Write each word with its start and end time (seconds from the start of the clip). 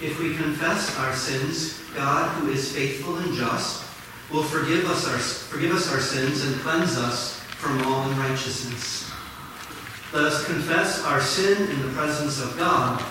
If 0.00 0.20
we 0.20 0.36
confess 0.36 0.96
our 0.98 1.14
sins, 1.14 1.80
God, 1.94 2.30
who 2.36 2.50
is 2.50 2.72
faithful 2.72 3.16
and 3.16 3.34
just, 3.34 3.84
will 4.30 4.44
forgive 4.44 4.88
us 4.88 5.08
our, 5.08 5.18
forgive 5.18 5.74
us 5.74 5.92
our 5.92 6.00
sins 6.00 6.44
and 6.44 6.54
cleanse 6.60 6.96
us 6.96 7.40
from 7.58 7.82
all 7.82 8.08
unrighteousness. 8.10 9.10
Let 10.12 10.24
us 10.24 10.46
confess 10.46 11.04
our 11.04 11.20
sin 11.20 11.68
in 11.70 11.82
the 11.82 11.88
presence 11.88 12.40
of 12.40 12.56
God 12.56 13.02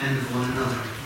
and 0.00 0.16
of 0.16 0.34
one 0.34 0.50
another. 0.50 0.99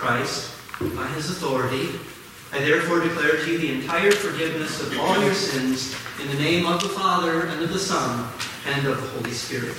Christ 0.00 0.50
by 0.96 1.06
his 1.08 1.28
authority, 1.28 1.90
I 2.54 2.58
therefore 2.60 3.00
declare 3.00 3.36
to 3.36 3.52
you 3.52 3.58
the 3.58 3.82
entire 3.82 4.10
forgiveness 4.10 4.80
of 4.80 4.98
all 4.98 5.22
your 5.22 5.34
sins 5.34 5.94
in 6.22 6.28
the 6.28 6.42
name 6.42 6.64
of 6.64 6.82
the 6.82 6.88
Father, 6.88 7.42
and 7.48 7.62
of 7.62 7.70
the 7.70 7.78
Son, 7.78 8.26
and 8.64 8.86
of 8.86 8.98
the 8.98 9.08
Holy 9.08 9.32
Spirit. 9.32 9.76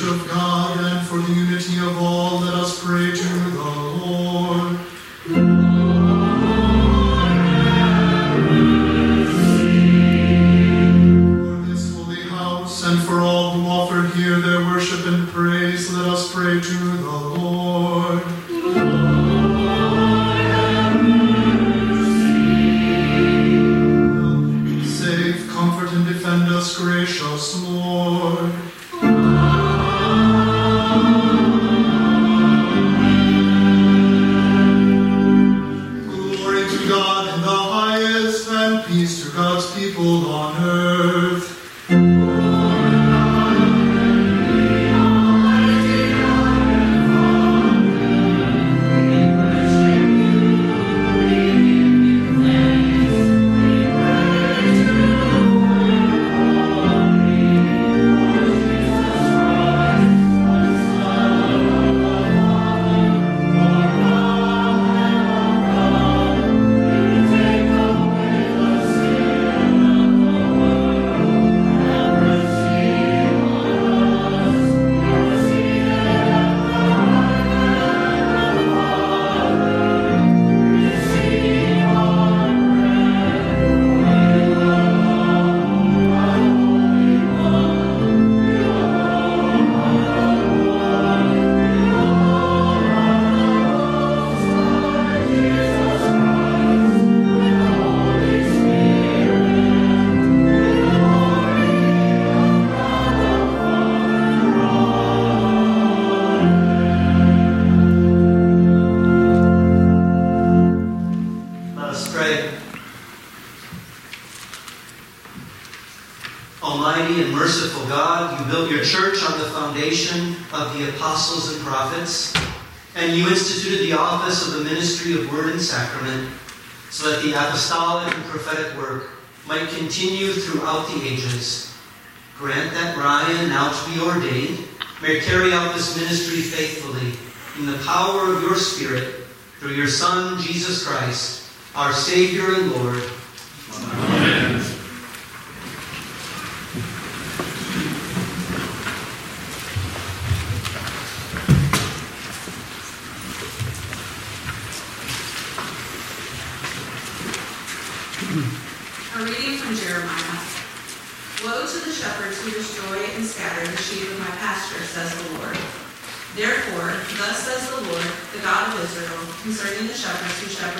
Church 0.00 0.12
of 0.12 0.28
God, 0.28 0.80
and 0.80 1.06
for 1.06 1.18
the 1.18 1.30
unity 1.30 1.76
of 1.78 2.00
all, 2.00 2.40
let 2.40 2.49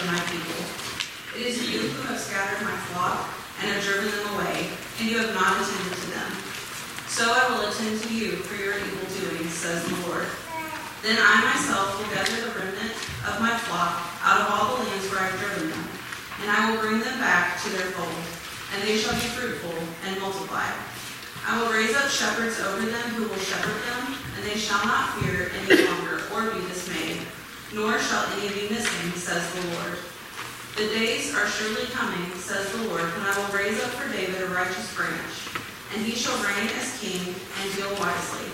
my 0.06 0.20
people. 0.30 0.62
It 1.36 1.50
is 1.50 1.64
you 1.66 1.90
who 1.92 2.06
have 2.08 2.20
scattered 2.20 2.62
my 2.64 2.76
flock 2.92 3.28
and 3.60 3.72
have 3.72 3.82
driven 3.84 4.08
them 4.08 4.26
away, 4.36 4.70
and 5.00 5.04
you 5.08 5.18
have 5.18 5.34
not 5.34 5.60
attended 5.60 5.96
to 5.96 6.08
them. 6.14 6.30
So 7.10 7.28
I 7.28 7.50
will 7.50 7.68
attend 7.68 8.00
to 8.06 8.10
you 8.14 8.40
for 8.46 8.56
your 8.56 8.78
evil 8.78 9.08
doings, 9.10 9.52
says 9.52 9.84
the 9.84 9.96
Lord. 10.08 10.28
Then 11.02 11.16
I 11.20 11.52
myself 11.52 11.96
will 11.98 12.08
gather 12.14 12.38
the 12.44 12.52
remnant 12.56 12.94
of 13.28 13.40
my 13.40 13.52
flock 13.68 14.00
out 14.24 14.40
of 14.40 14.46
all 14.52 14.76
the 14.76 14.88
lands 14.88 15.08
where 15.10 15.20
I 15.20 15.32
have 15.32 15.40
driven 15.40 15.70
them 15.70 15.90
and 16.42 16.50
I 16.50 16.70
will 16.70 16.80
bring 16.80 17.00
them 17.00 17.20
back 17.20 17.60
to 17.62 17.68
their 17.70 17.92
fold, 17.92 18.24
and 18.72 18.88
they 18.88 18.96
shall 18.96 19.12
be 19.12 19.28
fruitful 19.36 19.76
and 20.08 20.20
multiply. 20.20 20.64
I 21.44 21.60
will 21.60 21.72
raise 21.72 21.94
up 21.94 22.08
shepherds 22.08 22.60
over 22.60 22.86
them 22.86 23.06
who 23.12 23.28
will 23.28 23.40
shepherd 23.40 23.76
them, 23.92 24.16
and 24.36 24.44
they 24.48 24.56
shall 24.56 24.80
not 24.86 25.20
fear 25.20 25.52
any 25.52 25.84
longer 25.84 26.24
or 26.32 26.50
be 26.50 26.64
dismayed, 26.68 27.20
nor 27.74 27.98
shall 27.98 28.26
any 28.38 28.48
be 28.48 28.68
missing, 28.68 29.12
says 29.14 29.44
the 29.54 29.66
Lord. 29.74 29.98
The 30.76 30.86
days 30.94 31.34
are 31.34 31.46
surely 31.46 31.86
coming, 31.92 32.30
says 32.34 32.70
the 32.72 32.88
Lord, 32.88 33.02
when 33.02 33.26
I 33.26 33.34
will 33.36 33.52
raise 33.56 33.78
up 33.82 33.90
for 33.90 34.10
David 34.12 34.42
a 34.42 34.46
righteous 34.46 34.94
branch, 34.94 35.50
and 35.94 36.04
he 36.04 36.12
shall 36.12 36.36
reign 36.42 36.68
as 36.78 36.98
king 37.00 37.34
and 37.62 37.74
deal 37.76 37.90
wisely, 37.98 38.48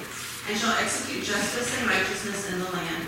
and 0.49 0.58
shall 0.58 0.75
execute 0.80 1.25
justice 1.25 1.70
and 1.78 1.88
righteousness 1.88 2.52
in 2.52 2.58
the 2.58 2.70
land. 2.73 3.04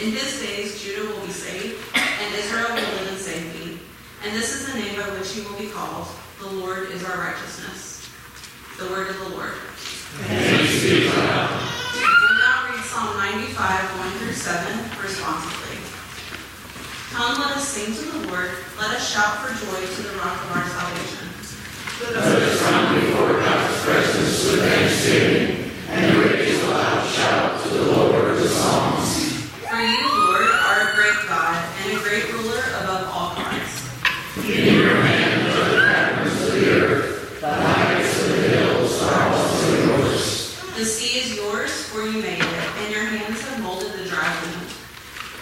In 0.00 0.12
his 0.12 0.40
days 0.40 0.80
Judah 0.80 1.10
will 1.10 1.26
be 1.26 1.32
saved, 1.32 1.82
and 1.94 2.34
Israel 2.34 2.68
will 2.68 2.76
live 2.76 3.12
in 3.12 3.18
safety. 3.18 3.80
And 4.24 4.34
this 4.34 4.54
is 4.54 4.72
the 4.72 4.78
name 4.78 5.00
by 5.00 5.08
which 5.18 5.32
he 5.32 5.42
will 5.42 5.58
be 5.58 5.68
called. 5.68 6.08
The 6.40 6.48
Lord 6.48 6.90
is 6.90 7.04
our 7.04 7.18
righteousness. 7.18 8.08
The 8.78 8.86
word 8.86 9.10
of 9.10 9.18
the 9.18 9.28
Lord. 9.30 9.52
Thanks 9.52 10.82
be 10.82 11.00
to 11.00 11.06
God. 11.10 11.84
Psalm 12.98 13.16
95, 13.16 13.54
1 13.54 14.10
through 14.18 14.32
7, 14.32 14.74
responsively. 15.00 15.78
Come, 17.14 17.38
let 17.38 17.56
us 17.56 17.68
sing 17.68 17.94
to 17.94 18.10
the 18.10 18.26
Lord. 18.26 18.50
Let 18.76 18.90
us 18.90 19.12
shout 19.12 19.38
for 19.38 19.54
joy 19.54 19.86
to 19.86 20.02
the 20.02 20.18
rock 20.18 20.34
of 20.34 20.56
our 20.56 20.66
salvation. 20.66 21.28
Let 22.00 22.14
us 22.16 22.62
come 22.62 22.94
before 22.94 23.32
God's 23.38 23.82
presence 23.82 24.50
with 24.50 24.62
thanksgiving 24.62 25.70
and 25.90 26.16
raise 26.16 26.62
a 26.62 26.70
loud 26.70 27.08
shout 27.10 27.62
to 27.62 27.68
the 27.68 27.82
Lord 27.92 28.34
with 28.36 28.50
songs. 28.50 29.46
For 29.66 29.80
you, 29.80 30.06
Lord, 30.06 30.46
are 30.46 30.90
a 30.90 30.94
great 30.94 31.18
God 31.26 31.68
and 31.82 31.98
a 31.98 32.00
great 32.02 32.32
ruler 32.32 32.62
above 32.82 33.08
all 33.10 33.34
gods. 33.34 33.82
In 34.44 34.74
your 34.74 34.94
hand 34.94 35.46
are 35.48 35.70
the 35.70 35.86
patterns 35.86 36.42
of 36.42 36.52
the 36.52 36.70
earth, 36.70 37.40
the 37.40 37.52
heights 37.52 38.22
of 38.22 38.28
the 38.28 38.42
hills 38.48 39.02
are 39.02 39.34
also 39.34 39.86
yours. 39.86 40.74
The 40.76 40.84
sea 40.84 41.18
is 41.18 41.34
yours, 41.34 41.82
for 41.88 42.02
you 42.02 42.22
made 42.22 42.38
it, 42.38 42.68
and 42.78 42.94
your 42.94 43.06
hands 43.06 43.40
have 43.40 43.60
molded 43.60 43.92
the 43.94 44.04
dry 44.04 44.22
land. 44.22 44.70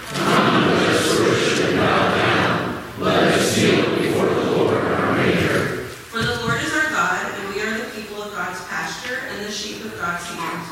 Come, 0.09 0.71
let 0.71 0.89
us 0.89 1.21
worship 1.21 1.65
and 1.67 1.77
bow 1.77 2.15
down. 2.17 2.85
Let 2.99 3.35
us 3.35 3.59
kneel 3.59 3.97
before 3.97 4.27
the 4.27 4.47
pasture 8.69 9.19
and 9.31 9.45
the 9.45 9.51
sheep 9.51 9.85
of 9.85 9.93
God's 9.99 10.25
hand. 10.25 10.63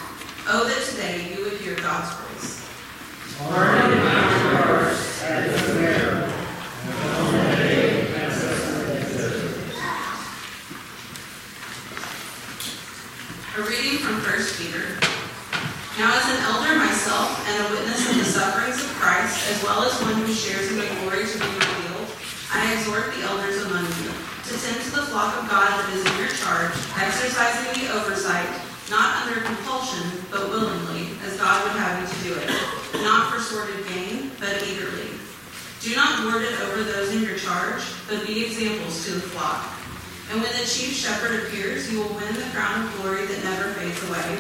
Oh, 0.48 0.68
that 0.68 0.82
today 0.88 1.34
you 1.34 1.44
would 1.44 1.60
hear 1.60 1.74
God's 1.76 2.10
voice. 2.14 2.62
A 13.56 13.62
reading 13.62 13.98
from 13.98 14.18
1 14.18 14.32
Peter. 14.58 14.98
Now, 15.98 16.10
as 16.10 16.26
an 16.26 16.42
elder 16.42 16.74
myself 16.74 17.38
and 17.46 17.66
a 17.66 17.70
witness 17.70 18.10
of 18.10 18.18
the 18.18 18.24
sufferings 18.24 18.82
of 18.82 18.90
Christ, 18.98 19.48
as 19.50 19.62
well 19.62 19.84
as 19.84 19.94
one 20.02 20.14
who 20.14 20.32
shares 20.32 20.70
in 20.72 20.78
the 20.78 20.86
glory 21.00 21.24
to 21.24 21.38
be 21.38 21.46
revealed, 21.46 22.10
I 22.52 22.74
exhort 22.74 23.14
the 23.14 23.22
elders 23.22 23.62
among 23.62 23.86
you 24.02 24.10
to 24.10 24.52
tend 24.58 24.82
to 24.82 24.90
the 24.90 25.03
flock 25.14 25.38
of 25.38 25.46
God 25.46 25.70
that 25.70 25.94
is 25.94 26.02
in 26.02 26.14
your 26.18 26.34
charge, 26.42 26.74
exercising 26.98 27.70
the 27.78 27.86
oversight, 27.94 28.50
not 28.90 29.22
under 29.22 29.46
compulsion, 29.46 30.02
but 30.26 30.50
willingly, 30.50 31.06
as 31.22 31.38
God 31.38 31.54
would 31.62 31.78
have 31.78 32.02
you 32.02 32.06
to 32.10 32.18
do 32.26 32.32
it, 32.34 32.50
not 33.06 33.30
for 33.30 33.38
sordid 33.38 33.78
gain, 33.86 34.34
but 34.42 34.58
eagerly. 34.66 35.14
Do 35.86 35.94
not 35.94 36.26
lord 36.26 36.42
it 36.42 36.58
over 36.66 36.82
those 36.82 37.14
in 37.14 37.22
your 37.22 37.38
charge, 37.38 37.86
but 38.10 38.26
be 38.26 38.42
examples 38.42 39.06
to 39.06 39.14
the 39.14 39.22
flock. 39.30 39.62
And 40.34 40.42
when 40.42 40.50
the 40.58 40.66
chief 40.66 40.90
shepherd 40.98 41.46
appears, 41.46 41.86
you 41.94 42.02
will 42.02 42.10
win 42.18 42.34
the 42.34 42.50
crown 42.50 42.82
of 42.82 42.90
glory 42.98 43.22
that 43.22 43.38
never 43.46 43.70
fades 43.78 44.02
away. 44.10 44.34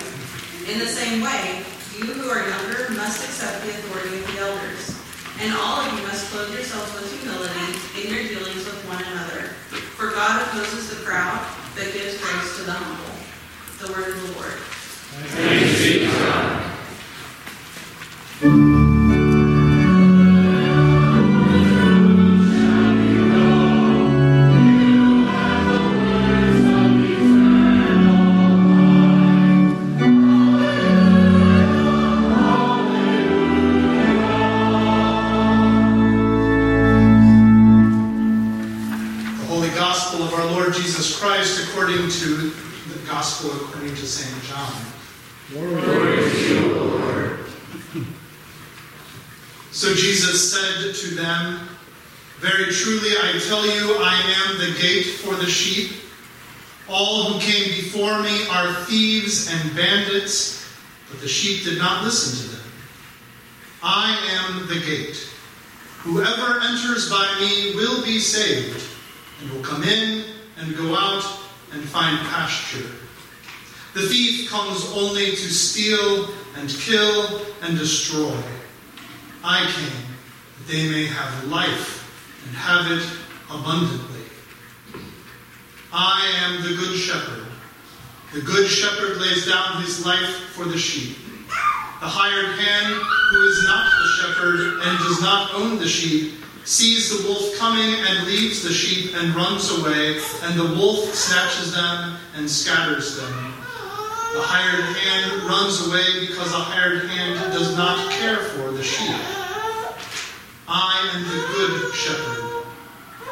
In 0.66 0.82
the 0.82 0.90
same 0.90 1.22
way, 1.22 1.62
you 1.94 2.18
who 2.18 2.26
are 2.26 2.42
younger 2.42 2.90
must 2.98 3.22
accept 3.22 3.62
the 3.62 3.70
authority 3.70 4.18
of 4.18 4.26
the 4.26 4.42
elders. 4.42 4.90
And 5.38 5.54
all 5.54 5.86
of 5.86 5.94
you 5.94 6.02
must 6.02 6.34
clothe 6.34 6.50
yourselves 6.50 6.90
with 6.98 7.14
humility 7.22 7.78
in 7.94 8.10
your 8.10 8.26
dealings. 8.26 8.63
For 10.04 10.10
God 10.10 10.42
opposes 10.42 10.90
the 10.90 10.96
proud, 11.02 11.40
but 11.74 11.84
gives 11.94 12.18
grace 12.18 12.56
to 12.58 12.64
the 12.64 12.72
humble. 12.72 13.14
The 13.80 13.90
word 13.90 14.08
of 14.12 14.20
the 14.20 14.32
Lord. 14.36 14.52
The 18.42 18.73
Jesus 49.94 50.52
said 50.52 50.94
to 50.94 51.14
them, 51.14 51.68
Very 52.38 52.72
truly 52.72 53.10
I 53.22 53.38
tell 53.46 53.64
you, 53.64 53.96
I 54.00 54.14
am 54.48 54.58
the 54.58 54.78
gate 54.80 55.06
for 55.16 55.34
the 55.34 55.46
sheep. 55.46 55.92
All 56.88 57.24
who 57.24 57.40
came 57.40 57.70
before 57.70 58.22
me 58.22 58.46
are 58.48 58.74
thieves 58.84 59.50
and 59.50 59.76
bandits, 59.76 60.66
but 61.10 61.20
the 61.20 61.28
sheep 61.28 61.64
did 61.64 61.78
not 61.78 62.04
listen 62.04 62.44
to 62.44 62.56
them. 62.56 62.70
I 63.82 64.16
am 64.42 64.66
the 64.66 64.80
gate. 64.80 65.28
Whoever 66.00 66.60
enters 66.60 67.08
by 67.08 67.26
me 67.40 67.74
will 67.74 68.04
be 68.04 68.18
saved, 68.18 68.82
and 69.40 69.50
will 69.50 69.62
come 69.62 69.82
in 69.82 70.24
and 70.58 70.76
go 70.76 70.94
out 70.94 71.24
and 71.72 71.82
find 71.84 72.18
pasture. 72.28 72.90
The 73.94 74.08
thief 74.08 74.50
comes 74.50 74.84
only 74.92 75.30
to 75.30 75.36
steal 75.36 76.28
and 76.56 76.68
kill 76.68 77.40
and 77.62 77.78
destroy. 77.78 78.36
I 79.46 79.70
came 79.70 80.16
that 80.56 80.72
they 80.72 80.88
may 80.88 81.04
have 81.04 81.44
life 81.48 82.00
and 82.46 82.56
have 82.56 82.90
it 82.90 83.06
abundantly. 83.50 84.22
I 85.92 86.26
am 86.46 86.62
the 86.62 86.74
good 86.74 86.96
shepherd. 86.96 87.44
The 88.32 88.40
good 88.40 88.66
shepherd 88.66 89.18
lays 89.20 89.46
down 89.46 89.82
his 89.82 90.04
life 90.06 90.34
for 90.54 90.64
the 90.64 90.78
sheep. 90.78 91.18
The 92.00 92.08
hired 92.08 92.58
hand, 92.58 92.94
who 93.30 93.42
is 93.42 93.64
not 93.64 93.92
the 93.92 94.08
shepherd 94.08 94.80
and 94.82 94.98
does 94.98 95.20
not 95.20 95.52
own 95.54 95.78
the 95.78 95.88
sheep, 95.88 96.40
sees 96.64 97.10
the 97.10 97.28
wolf 97.28 97.54
coming 97.58 97.94
and 98.08 98.26
leaves 98.26 98.62
the 98.62 98.72
sheep 98.72 99.14
and 99.14 99.34
runs 99.34 99.70
away, 99.78 100.22
and 100.44 100.58
the 100.58 100.74
wolf 100.74 101.14
snatches 101.14 101.74
them 101.74 102.16
and 102.34 102.50
scatters 102.50 103.20
them. 103.20 103.53
The 104.34 104.42
hired 104.42 104.82
hand 104.96 105.44
runs 105.44 105.86
away 105.86 106.26
because 106.26 106.50
the 106.50 106.58
hired 106.58 107.08
hand 107.08 107.52
does 107.52 107.76
not 107.76 108.10
care 108.10 108.38
for 108.38 108.72
the 108.72 108.82
sheep. 108.82 109.14
I 110.66 111.08
am 111.14 111.22
the 111.22 111.46
good 111.54 111.94
shepherd. 111.94 112.66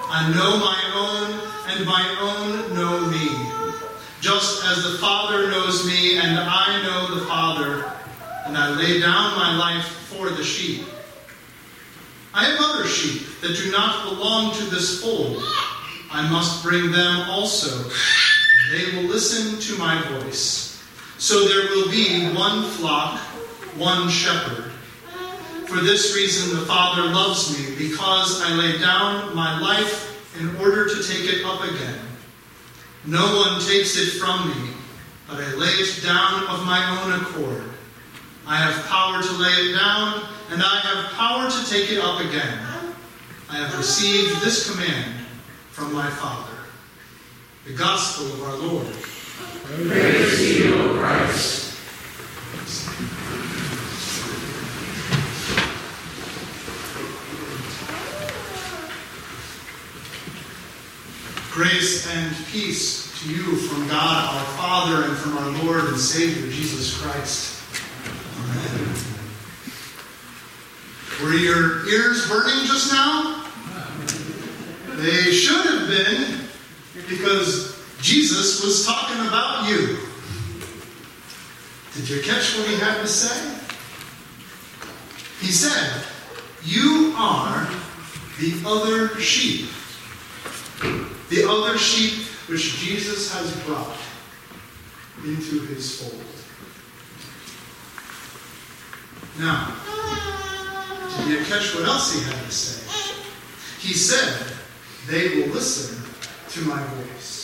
I 0.07 0.33
know 0.33 0.59
my 0.63 0.79
own, 0.95 1.75
and 1.75 1.85
my 1.85 2.07
own 2.21 2.77
know 2.77 3.01
me. 3.11 3.31
Just 4.21 4.65
as 4.65 4.85
the 4.85 4.99
Father 4.99 5.51
knows 5.51 5.85
me, 5.85 6.19
and 6.19 6.39
I 6.39 6.81
know 6.85 7.17
the 7.17 7.27
Father, 7.27 7.93
and 8.47 8.57
I 8.57 8.71
lay 8.71 9.01
down 9.01 9.35
my 9.35 9.57
life 9.57 9.85
for 9.85 10.31
the 10.31 10.45
sheep. 10.45 10.87
I 12.33 12.45
have 12.45 12.61
other 12.61 12.87
sheep 12.87 13.23
that 13.41 13.57
do 13.57 13.73
not 13.73 14.09
belong 14.09 14.55
to 14.55 14.65
this 14.67 15.03
fold. 15.03 15.43
I 16.13 16.29
must 16.31 16.63
bring 16.63 16.93
them 16.93 17.29
also. 17.29 17.91
They 18.71 18.95
will 18.95 19.09
listen 19.09 19.59
to 19.59 19.81
my 19.81 20.01
voice. 20.03 20.72
So 21.23 21.47
there 21.47 21.69
will 21.69 21.89
be 21.89 22.35
one 22.35 22.65
flock, 22.65 23.17
one 23.77 24.09
shepherd. 24.11 24.73
For 25.69 25.77
this 25.77 26.17
reason 26.17 26.59
the 26.59 26.67
Father 26.67 27.05
loves 27.05 27.57
me, 27.57 27.77
because 27.79 28.43
I 28.43 28.53
lay 28.55 28.77
down 28.79 29.33
my 29.33 29.61
life 29.61 30.37
in 30.41 30.57
order 30.57 30.89
to 30.89 31.01
take 31.01 31.33
it 31.33 31.45
up 31.45 31.63
again. 31.63 32.01
No 33.07 33.21
one 33.37 33.61
takes 33.61 33.97
it 33.97 34.19
from 34.19 34.49
me, 34.49 34.71
but 35.29 35.37
I 35.37 35.55
lay 35.55 35.69
it 35.69 36.03
down 36.03 36.43
of 36.49 36.67
my 36.67 36.85
own 37.05 37.23
accord. 37.23 37.71
I 38.45 38.57
have 38.57 38.85
power 38.87 39.23
to 39.23 39.33
lay 39.35 39.49
it 39.49 39.77
down, 39.77 40.27
and 40.51 40.61
I 40.61 40.81
have 40.81 41.13
power 41.13 41.49
to 41.49 41.71
take 41.71 41.93
it 41.93 42.01
up 42.01 42.19
again. 42.19 42.59
I 43.49 43.59
have 43.59 43.79
received 43.79 44.43
this 44.43 44.69
command 44.69 45.25
from 45.71 45.95
my 45.95 46.11
Father. 46.11 46.59
The 47.65 47.75
Gospel 47.75 48.27
of 48.27 48.43
our 48.43 48.57
Lord. 48.57 48.97
Praise 49.75 50.37
to 50.37 50.65
you, 50.65 50.75
O 50.75 50.99
Christ. 50.99 51.79
Grace 61.53 62.07
and 62.07 62.37
peace 62.49 63.19
to 63.23 63.31
you 63.33 63.57
from 63.57 63.89
God 63.89 64.35
our 64.35 64.45
Father 64.59 65.09
and 65.09 65.17
from 65.17 65.39
our 65.39 65.65
Lord 65.65 65.85
and 65.85 65.99
Savior 65.99 66.51
Jesus 66.51 67.01
Christ. 67.01 67.63
Amen. 68.41 68.95
Were 71.23 71.35
your 71.35 71.89
ears 71.89 72.29
burning 72.29 72.67
just 72.67 72.93
now? 72.93 73.43
They 74.97 75.33
should 75.33 75.65
have 75.65 75.89
been, 75.89 76.41
because 77.09 77.82
Jesus 78.03 78.65
was 78.65 78.85
talking 78.85 79.21
about 79.29 79.69
you. 79.69 79.97
Did 81.95 82.11
you 82.11 82.21
catch 82.23 82.59
what 82.59 82.67
he 82.67 82.75
had 82.75 83.01
to 83.01 83.07
say? 83.07 83.59
He 85.41 85.53
said, 85.53 86.03
You 86.65 87.15
are 87.17 87.69
the 88.41 88.61
other 88.67 89.21
sheep. 89.21 89.71
The 91.31 91.49
other 91.49 91.79
sheep 91.79 92.27
which 92.49 92.77
Jesus 92.79 93.33
has 93.33 93.57
brought 93.65 93.97
into 95.25 95.61
his 95.67 96.01
fold. 96.01 96.25
Now, 99.39 99.77
did 101.19 101.39
you 101.39 101.45
catch 101.45 101.73
what 101.77 101.85
else 101.85 102.13
he 102.15 102.25
had 102.25 102.45
to 102.45 102.51
say? 102.51 102.83
He 103.79 103.95
said, 103.95 104.57
They 105.07 105.37
will 105.37 105.53
listen 105.53 106.03
to 106.51 106.69
my 106.69 106.83
voice. 106.83 107.42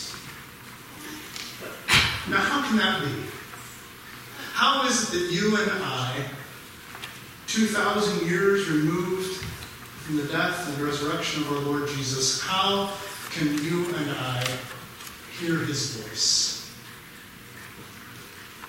Now, 2.30 2.36
how 2.36 2.68
can 2.68 2.76
that 2.76 3.02
be? 3.02 3.10
How 4.52 4.86
is 4.86 5.08
it 5.08 5.18
that 5.18 5.32
you 5.32 5.56
and 5.56 5.70
I, 5.82 6.24
2,000 7.46 8.28
years 8.28 8.68
removed 8.68 9.36
from 9.38 10.16
the 10.18 10.24
death 10.24 10.68
and 10.68 10.78
resurrection 10.78 11.42
of 11.44 11.52
our 11.52 11.58
Lord 11.60 11.88
Jesus, 11.88 12.42
how 12.42 12.92
can 13.30 13.46
you 13.64 13.86
and 13.94 14.10
I 14.10 14.44
hear 15.38 15.58
his 15.58 15.96
voice? 15.96 16.70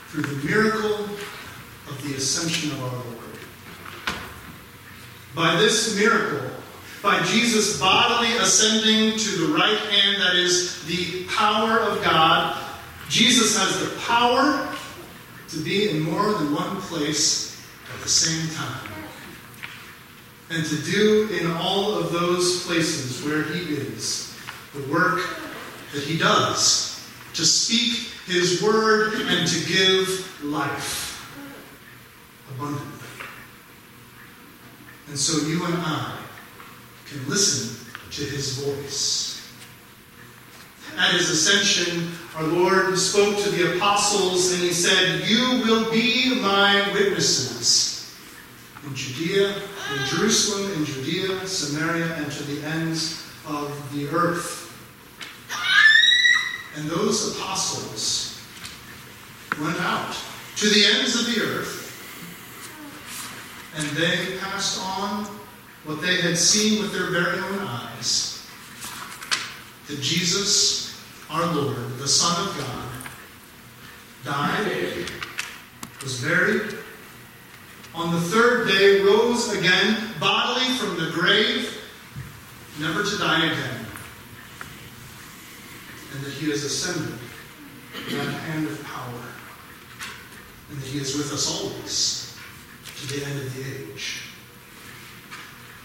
Through 0.08 0.24
the 0.24 0.48
miracle 0.48 1.06
of 1.06 2.04
the 2.08 2.16
ascension 2.16 2.72
of 2.72 2.84
our 2.84 2.92
Lord. 2.92 3.40
By 5.36 5.56
this 5.60 5.96
miracle, 5.98 6.50
by 7.04 7.22
Jesus 7.24 7.80
bodily 7.80 8.38
ascending 8.38 9.18
to 9.18 9.48
the 9.48 9.54
right 9.54 9.78
hand, 9.78 10.22
that 10.22 10.36
is 10.36 10.84
the 10.86 11.26
power 11.26 11.80
of 11.80 12.02
God, 12.04 12.69
Jesus 13.10 13.58
has 13.58 13.80
the 13.80 14.00
power 14.02 14.72
to 15.50 15.64
be 15.64 15.90
in 15.90 16.02
more 16.02 16.32
than 16.34 16.54
one 16.54 16.78
place 16.82 17.60
at 17.94 18.02
the 18.04 18.10
same 18.10 18.56
time. 18.56 18.92
And 20.52 20.64
to 20.64 20.76
do 20.84 21.28
in 21.40 21.52
all 21.52 21.96
of 21.96 22.12
those 22.12 22.66
places 22.66 23.26
where 23.26 23.44
he 23.44 23.74
is 23.74 24.36
the 24.74 24.82
work 24.92 25.22
that 25.94 26.04
he 26.04 26.18
does, 26.18 27.04
to 27.34 27.46
speak 27.46 28.12
his 28.28 28.62
word 28.62 29.14
and 29.14 29.48
to 29.48 29.68
give 29.68 30.44
life 30.44 31.08
abundantly. 32.56 33.26
And 35.08 35.18
so 35.18 35.48
you 35.48 35.66
and 35.66 35.76
I 35.78 36.16
can 37.08 37.28
listen 37.28 37.88
to 38.12 38.22
his 38.22 38.60
voice. 38.60 39.52
At 40.98 41.14
his 41.14 41.30
ascension, 41.30 42.12
our 42.36 42.44
Lord 42.44 42.98
spoke 42.98 43.38
to 43.40 43.50
the 43.50 43.76
apostles 43.76 44.54
and 44.54 44.62
he 44.62 44.72
said, 44.72 45.28
You 45.28 45.62
will 45.64 45.92
be 45.92 46.40
my 46.42 46.90
witnesses 46.94 48.18
in 48.86 48.96
Judea, 48.96 49.56
in 49.56 50.06
Jerusalem, 50.06 50.72
in 50.74 50.86
Judea, 50.86 51.46
Samaria, 51.46 52.16
and 52.16 52.32
to 52.32 52.44
the 52.44 52.66
ends 52.68 53.28
of 53.48 53.94
the 53.94 54.08
earth. 54.10 54.66
And 56.78 56.90
those 56.90 57.36
apostles 57.36 58.42
went 59.60 59.80
out 59.82 60.16
to 60.58 60.70
the 60.70 60.86
ends 60.86 61.16
of 61.16 61.34
the 61.34 61.42
earth 61.42 61.80
and 63.76 63.88
they 63.90 64.38
passed 64.40 64.82
on 64.82 65.26
what 65.86 66.02
they 66.02 66.22
had 66.22 66.38
seen 66.38 66.82
with 66.82 66.92
their 66.92 67.12
very 67.12 67.40
own 67.40 67.60
eyes 67.60 68.46
that 69.88 70.00
Jesus, 70.02 70.89
our 71.30 71.46
Lord, 71.54 71.98
the 72.00 72.08
Son 72.08 72.48
of 72.48 72.58
God, 72.58 72.90
died, 74.24 75.10
was 76.02 76.22
buried, 76.24 76.76
on 77.94 78.14
the 78.14 78.22
third 78.22 78.68
day 78.68 79.02
rose 79.02 79.54
again 79.56 80.14
bodily 80.20 80.66
from 80.78 80.98
the 80.98 81.12
grave, 81.12 81.84
never 82.80 83.04
to 83.04 83.18
die 83.18 83.46
again, 83.46 83.86
and 86.14 86.24
that 86.24 86.34
he 86.34 86.50
has 86.50 86.64
ascended 86.64 87.18
to 88.08 88.16
that 88.16 88.32
hand 88.32 88.68
of 88.68 88.84
power, 88.84 89.22
and 90.70 90.80
that 90.80 90.88
he 90.88 91.00
is 91.00 91.16
with 91.16 91.32
us 91.34 91.62
always 91.62 92.38
to 92.98 93.08
the 93.08 93.26
end 93.26 93.40
of 93.40 93.56
the 93.56 93.94
age. 93.94 94.29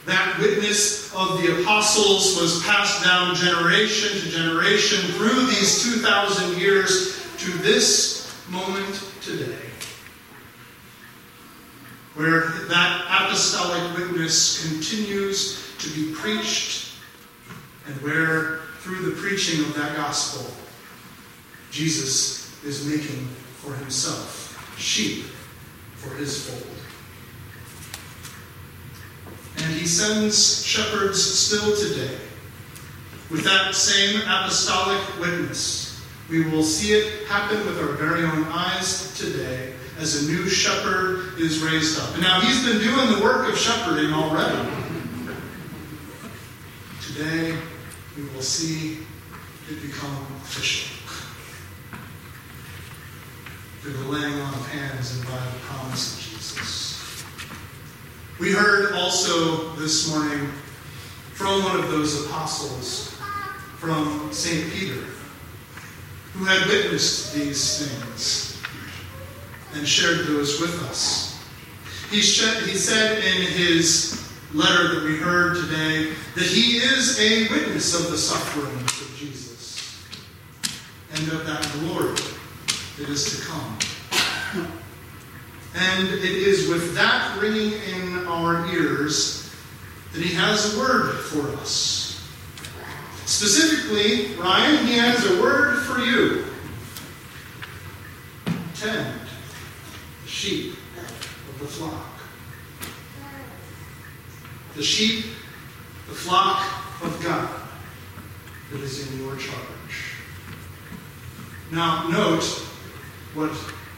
That 0.07 0.39
witness 0.39 1.15
of 1.15 1.41
the 1.41 1.61
apostles 1.63 2.39
was 2.41 2.63
passed 2.65 3.03
down 3.03 3.35
generation 3.35 4.21
to 4.21 4.29
generation 4.29 5.01
through 5.13 5.47
these 5.47 5.83
2,000 5.83 6.59
years 6.59 7.27
to 7.39 7.51
this 7.59 8.35
moment 8.51 9.03
today, 9.23 9.57
where 12.15 12.49
that 12.69 13.07
apostolic 13.09 13.97
witness 13.97 14.71
continues 14.71 15.75
to 15.79 15.89
be 15.91 16.15
preached, 16.15 16.93
and 17.87 17.95
where 18.03 18.61
through 18.81 19.11
the 19.11 19.21
preaching 19.23 19.65
of 19.65 19.75
that 19.75 19.97
gospel, 19.97 20.53
Jesus 21.71 22.63
is 22.63 22.87
making 22.87 23.27
for 23.57 23.75
himself 23.75 24.75
sheep 24.79 25.25
for 25.97 26.15
his 26.17 26.49
fold. 26.49 26.74
And 29.59 29.73
he 29.73 29.87
sends 29.87 30.65
shepherds 30.65 31.23
still 31.23 31.77
today 31.77 32.17
with 33.31 33.45
that 33.45 33.75
same 33.75 34.21
apostolic 34.23 35.01
witness. 35.21 36.05
We 36.29 36.45
will 36.51 36.63
see 36.63 36.93
it 36.93 37.27
happen 37.29 37.65
with 37.67 37.79
our 37.79 37.93
very 37.93 38.25
own 38.25 38.45
eyes 38.45 39.17
today 39.19 39.75
as 39.99 40.25
a 40.25 40.33
new 40.33 40.49
shepherd 40.49 41.39
is 41.39 41.61
raised 41.61 42.01
up. 42.01 42.13
And 42.15 42.23
now 42.23 42.41
he's 42.41 42.65
been 42.65 42.81
doing 42.81 43.13
the 43.13 43.23
work 43.23 43.49
of 43.49 43.59
shepherding 43.59 44.13
already. 44.13 44.69
Today 47.07 47.57
we 48.17 48.25
will 48.35 48.43
see 48.43 48.99
it 49.71 49.83
become 49.83 50.27
official 50.43 50.91
through 53.81 53.93
the 53.93 54.09
laying 54.09 54.41
on 54.41 54.55
of 54.55 54.67
hands 54.69 55.17
and 55.17 55.25
by 55.27 55.33
the 55.33 55.59
promise. 55.61 56.24
We 58.41 58.51
heard 58.51 58.95
also 58.95 59.71
this 59.77 60.11
morning 60.11 60.49
from 61.35 61.63
one 61.63 61.79
of 61.79 61.89
those 61.89 62.27
apostles, 62.27 63.17
from 63.79 64.29
St. 64.33 64.73
Peter, 64.73 65.05
who 66.33 66.45
had 66.45 66.67
witnessed 66.67 67.33
these 67.33 67.87
things 67.87 68.61
and 69.75 69.87
shared 69.87 70.27
those 70.27 70.61
with 70.61 70.83
us. 70.83 71.39
He, 72.11 72.17
he 72.17 72.23
said 72.77 73.19
in 73.19 73.43
his 73.53 74.29
letter 74.53 74.97
that 74.97 75.05
we 75.05 75.17
heard 75.17 75.55
today 75.57 76.15
that 76.35 76.45
he 76.45 76.79
is 76.79 77.21
a 77.21 77.49
witness 77.49 77.95
of 77.95 78.11
the 78.11 78.19
sufferings 78.19 79.01
of 79.01 79.17
Jesus 79.17 80.05
and 81.13 81.29
of 81.33 81.47
that 81.47 81.63
glory 81.75 82.17
that 82.99 83.09
is 83.09 83.39
to 83.39 83.47
come. 83.47 83.79
And 85.75 86.09
it 86.09 86.25
is 86.25 86.69
with 86.69 86.95
that 86.95 87.37
ringing 87.41 87.73
in 87.73 88.27
our 88.27 88.67
ears 88.73 89.53
that 90.13 90.23
he 90.23 90.33
has 90.35 90.75
a 90.75 90.79
word 90.79 91.21
for 91.25 91.49
us. 91.59 92.31
Specifically, 93.27 94.37
Ryan, 94.37 94.87
he 94.87 94.95
has 94.99 95.27
a 95.27 95.43
word 95.43 95.83
for 95.83 95.99
you. 95.99 96.45
Tend 98.77 99.19
the 100.23 100.29
sheep 100.29 100.75
of 101.49 101.59
the 101.59 101.67
flock. 101.67 102.07
The 104.77 104.83
sheep, 104.83 105.25
the 106.09 106.15
flock 106.15 106.65
of 107.03 107.21
God 107.25 107.49
that 108.71 108.81
is 108.81 109.11
in 109.11 109.25
your 109.25 109.37
charge. 109.37 110.15
Now, 111.73 112.09
note 112.09 112.45
what 113.35 113.51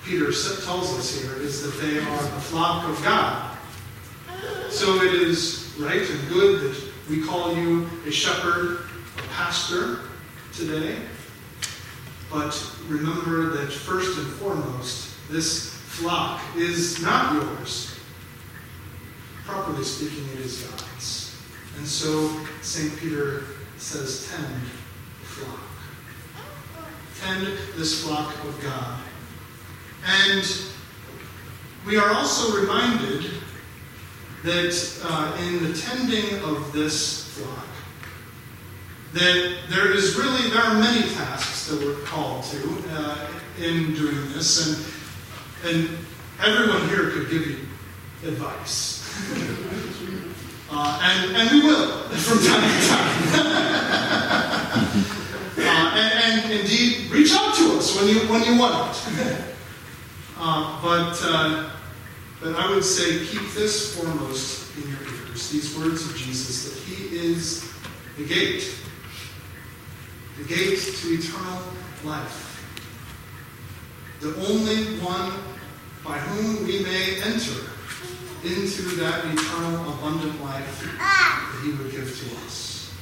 Peter 0.06 0.26
tells 0.30 0.96
us 0.96 1.20
here 1.20 1.34
is 1.42 1.62
that 1.62 1.84
they 1.84 1.98
are 1.98 2.22
the 2.22 2.40
flock 2.40 2.88
of 2.88 3.02
God. 3.02 3.58
So 4.70 5.02
it 5.02 5.12
is 5.14 5.74
right 5.80 6.08
and 6.08 6.28
good 6.28 6.60
that 6.62 6.82
we 7.10 7.24
call 7.24 7.56
you 7.56 7.90
a 8.06 8.12
shepherd, 8.12 8.88
a 9.18 9.22
pastor 9.32 9.98
today. 10.54 10.96
But 12.30 12.54
remember 12.86 13.56
that 13.56 13.72
first 13.72 14.16
and 14.16 14.28
foremost, 14.34 15.12
this 15.28 15.74
flock 15.74 16.40
is 16.56 17.02
not 17.02 17.34
yours. 17.34 17.98
Properly 19.44 19.82
speaking, 19.82 20.24
it 20.34 20.38
is 20.38 20.62
God's. 20.62 21.36
And 21.78 21.86
so 21.86 22.30
St. 22.62 22.96
Peter 22.98 23.42
says, 23.76 24.30
tend 24.30 24.62
the 25.20 25.26
flock. 25.26 25.60
Tend 27.20 27.58
this 27.76 28.04
flock 28.04 28.32
of 28.44 28.62
God. 28.62 29.00
And 30.06 30.62
we 31.84 31.96
are 31.96 32.10
also 32.12 32.60
reminded 32.60 33.24
that 34.44 35.00
uh, 35.04 35.36
in 35.40 35.64
the 35.64 35.76
tending 35.76 36.40
of 36.44 36.72
this 36.72 37.24
flock, 37.34 37.66
that 39.12 39.58
there 39.68 39.92
is 39.92 40.16
really 40.16 40.48
there 40.50 40.62
are 40.62 40.74
many 40.74 41.08
tasks 41.14 41.66
that 41.68 41.80
we're 41.80 42.00
called 42.04 42.44
to 42.44 42.82
uh, 42.90 43.26
in 43.58 43.94
doing 43.94 44.32
this, 44.32 44.94
and 45.64 45.68
and 45.68 45.98
everyone 46.40 46.88
here 46.88 47.10
could 47.10 47.28
give 47.28 47.44
you 47.44 47.58
advice, 48.24 49.02
uh, 50.70 51.00
and 51.02 51.36
and 51.36 51.50
we 51.50 51.66
will 51.66 52.08
from 52.10 52.38
time 52.44 52.62
to 52.62 52.88
time, 52.88 53.18
uh, 55.66 55.96
and, 55.96 56.42
and 56.44 56.52
indeed 56.52 57.10
reach 57.10 57.32
out 57.32 57.56
to 57.56 57.76
us 57.76 57.96
when 57.96 58.06
you 58.06 58.20
when 58.28 58.44
you 58.44 58.56
want. 58.56 58.96
it. 59.18 59.55
Uh, 60.38 60.82
but, 60.82 61.18
uh, 61.22 61.70
but 62.42 62.54
I 62.56 62.70
would 62.70 62.84
say 62.84 63.24
keep 63.24 63.50
this 63.52 63.96
foremost 63.98 64.76
in 64.76 64.90
your 64.90 65.00
ears 65.00 65.50
these 65.50 65.78
words 65.78 66.04
of 66.04 66.16
Jesus 66.16 66.64
that 66.64 66.82
He 66.82 67.16
is 67.16 67.72
the 68.18 68.24
gate, 68.26 68.74
the 70.38 70.44
gate 70.44 70.78
to 70.78 71.08
eternal 71.08 71.62
life, 72.04 72.64
the 74.20 74.34
only 74.48 74.98
one 75.00 75.32
by 76.04 76.18
whom 76.18 76.66
we 76.66 76.82
may 76.82 77.22
enter 77.22 77.70
into 78.44 78.82
that 78.96 79.24
eternal, 79.24 79.92
abundant 79.94 80.40
life 80.42 80.80
that 80.98 81.60
He 81.64 81.70
would 81.70 81.90
give 81.90 82.18
to 82.18 82.46
us. 82.46 82.94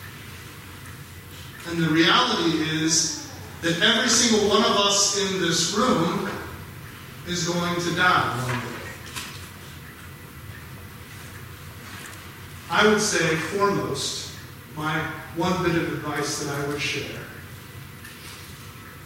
And 1.69 1.83
the 1.83 1.89
reality 1.89 2.59
is 2.59 3.33
that 3.63 3.81
every 3.83 4.09
single 4.09 4.49
one 4.49 4.63
of 4.63 4.77
us 4.77 5.19
in 5.19 5.41
this 5.41 5.75
room 5.75 6.31
is 7.27 7.49
going 7.49 7.81
to 7.81 7.95
die 7.97 8.37
one 8.47 8.61
day. 8.61 8.75
I 12.71 12.87
would 12.89 13.01
say, 13.01 13.37
foremost, 13.37 14.37
my 14.77 14.99
one 15.37 15.63
bit 15.63 15.77
of 15.77 15.93
advice 15.93 16.45
that 16.45 16.55
I 16.55 16.67
would 16.67 16.81
share. 16.81 17.21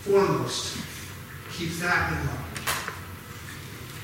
Foremost, 0.01 0.79
keep 1.53 1.71
that 1.79 2.13
in 2.13 2.27
mind. 2.27 2.39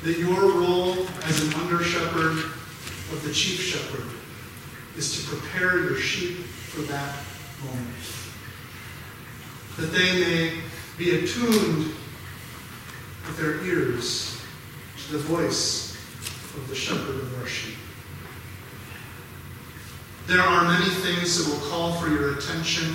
That 0.04 0.18
your 0.18 0.60
role 0.60 1.06
as 1.24 1.42
an 1.42 1.54
under 1.60 1.82
shepherd 1.82 2.32
of 3.12 3.22
the 3.24 3.32
chief 3.32 3.60
shepherd 3.60 4.06
is 4.96 5.16
to 5.16 5.28
prepare 5.28 5.80
your 5.80 5.96
sheep 5.96 6.38
for 6.44 6.82
that 6.82 7.16
moment. 7.64 7.88
That 9.78 9.86
they 9.86 10.20
may 10.20 10.60
be 10.98 11.24
attuned 11.24 11.94
with 13.26 13.36
their 13.38 13.64
ears 13.64 14.40
to 15.06 15.12
the 15.12 15.18
voice 15.18 15.96
of 16.56 16.68
the 16.68 16.74
shepherd 16.74 17.16
of 17.16 17.40
our 17.40 17.46
sheep. 17.46 17.74
There 20.26 20.40
are 20.40 20.64
many 20.64 20.90
things 20.90 21.38
that 21.38 21.52
will 21.52 21.68
call 21.68 21.92
for 21.94 22.08
your 22.08 22.38
attention. 22.38 22.94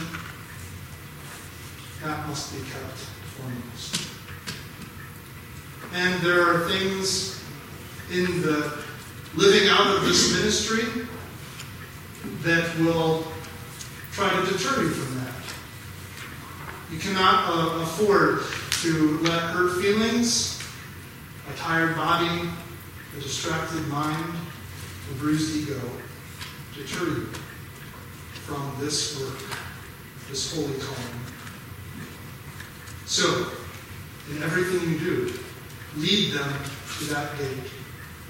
That 2.04 2.28
must 2.28 2.54
be 2.54 2.60
kept 2.60 2.98
foremost. 3.38 4.10
And 5.94 6.22
there 6.22 6.42
are 6.42 6.68
things 6.70 7.44
in 8.12 8.42
the 8.42 8.84
living 9.36 9.70
out 9.70 9.96
of 9.96 10.06
this 10.06 10.34
ministry 10.36 11.08
that 12.42 12.78
will 12.80 13.26
try 14.12 14.30
to 14.30 14.52
deter 14.52 14.82
you 14.82 14.90
from 14.90 15.16
that. 15.20 15.34
You 16.92 17.00
cannot 17.00 17.50
uh, 17.50 17.82
afford 17.82 18.42
to 18.82 19.18
let 19.24 19.42
hurt 19.42 19.82
feelings, 19.82 20.64
a 21.54 21.58
tired 21.58 21.98
body, 21.98 22.50
a 23.18 23.20
distracted 23.20 23.86
mind, 23.90 24.34
a 25.12 25.14
bruised 25.16 25.54
ego 25.58 25.82
deter 26.74 27.04
you 27.04 27.26
from 28.46 28.74
this 28.80 29.20
work, 29.20 29.38
this 30.30 30.56
holy 30.56 30.80
calling. 30.80 31.20
So, 33.06 33.52
in 34.32 34.42
everything 34.44 34.92
you 34.92 35.00
do, 35.00 35.40
lead 35.98 36.32
them 36.32 36.54
to 37.00 37.04
that 37.06 37.38
gate. 37.38 37.72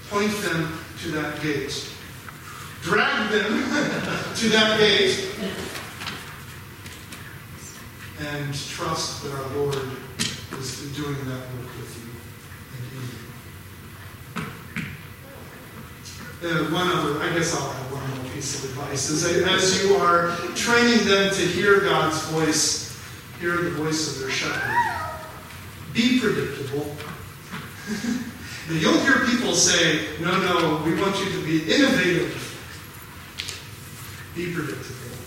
Point 0.10 0.36
them 0.42 0.80
to 1.04 1.12
that 1.12 1.40
gate. 1.44 1.94
Drag 2.82 3.30
them 3.30 3.46
to 4.36 4.50
that 4.50 4.80
gate. 4.80 5.30
And 8.22 8.54
trust 8.54 9.24
that 9.24 9.32
our 9.32 9.56
Lord 9.56 9.78
is 10.58 10.96
doing 10.96 11.16
that 11.26 11.42
work 11.56 11.72
with 11.78 11.94
you 12.00 12.10
and 12.76 12.84
in 16.46 16.54
you. 16.54 16.68
Uh, 16.70 16.72
one 16.72 16.88
other, 16.88 17.22
I 17.22 17.34
guess 17.34 17.54
I'll 17.54 17.70
have 17.70 17.92
one 17.92 18.10
more 18.10 18.34
piece 18.34 18.64
of 18.64 18.70
advice. 18.72 19.10
Is 19.10 19.26
as 19.26 19.84
you 19.84 19.96
are 19.96 20.36
training 20.56 21.06
them 21.06 21.34
to 21.34 21.42
hear 21.42 21.82
God's 21.82 22.22
voice, 22.30 22.98
hear 23.40 23.58
the 23.58 23.72
voice 23.72 24.16
of 24.16 24.22
their 24.22 24.32
shepherd, 24.32 24.76
be 25.94 26.20
predictable. 26.20 26.96
You'll 28.70 29.00
hear 29.00 29.26
people 29.26 29.54
say, 29.56 30.06
no, 30.22 30.32
no, 30.42 30.84
we 30.86 30.94
want 31.02 31.18
you 31.20 31.32
to 31.32 31.44
be 31.44 31.74
innovative. 31.74 32.46
Be 34.36 34.54
predictable. 34.54 35.18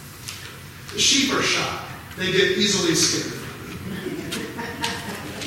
The 0.93 1.01
sheep 1.01 1.35
are 1.35 1.43
shy. 1.43 1.85
They 2.17 2.31
get 2.31 2.57
easily 2.57 2.95
scared. 2.95 3.42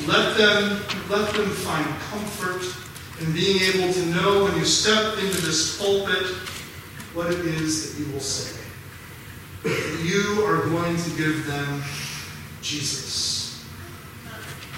Let 0.06 0.36
them, 0.36 0.80
let 1.08 1.34
them 1.34 1.50
find 1.50 1.86
comfort 2.10 2.62
in 3.20 3.32
being 3.32 3.60
able 3.62 3.92
to 3.92 4.06
know 4.06 4.44
when 4.44 4.56
you 4.56 4.64
step 4.64 5.18
into 5.18 5.40
this 5.40 5.78
pulpit 5.78 6.26
what 7.14 7.32
it 7.32 7.44
is 7.46 7.96
that 7.96 8.02
you 8.04 8.12
will 8.12 8.20
say. 8.20 8.60
That 9.62 10.00
you 10.04 10.44
are 10.44 10.66
going 10.66 10.96
to 10.96 11.10
give 11.16 11.46
them 11.46 11.82
Jesus 12.62 13.64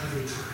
every 0.02 0.26
time. 0.26 0.44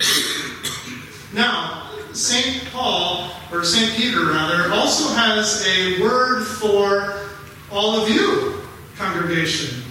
Now, 1.34 1.90
St. 2.12 2.62
Paul, 2.72 3.30
or 3.50 3.64
St. 3.64 3.96
Peter 3.96 4.26
rather, 4.26 4.70
also 4.74 5.14
has 5.14 5.66
a 5.66 6.02
word 6.02 6.44
for 6.44 7.26
all 7.70 7.96
of 7.96 8.10
you, 8.10 8.60
congregation. 8.98 9.82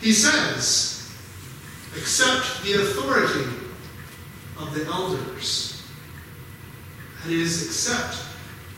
He 0.00 0.12
says, 0.12 0.95
accept 1.98 2.62
the 2.64 2.74
authority 2.74 3.44
of 4.58 4.74
the 4.74 4.84
elders. 4.86 5.82
That 7.22 7.32
is, 7.32 7.66
accept 7.66 8.18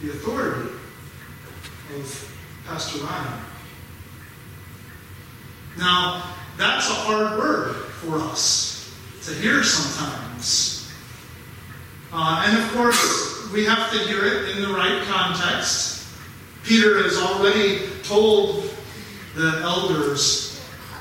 the 0.02 0.11
authority 0.11 0.70
of 1.96 2.37
Pastor 2.66 3.04
Ryan. 3.04 3.40
Now, 5.78 6.35
that's 6.57 6.88
a 6.90 6.94
hard 6.94 7.38
word 7.38 7.74
for 7.74 8.18
us 8.18 8.94
to 9.24 9.35
hear 9.35 9.62
sometimes. 9.62 10.92
Uh, 12.12 12.44
and 12.46 12.59
of 12.59 12.72
course, 12.72 13.50
we 13.52 13.64
have 13.64 13.90
to 13.92 13.98
hear 13.98 14.24
it 14.24 14.57
in 14.57 14.62
the 14.62 14.68
right 14.68 15.02
context. 15.04 16.07
Peter 16.64 17.02
has 17.02 17.16
already 17.16 17.87
told 18.02 18.74
the 19.35 19.61
elders 19.62 20.47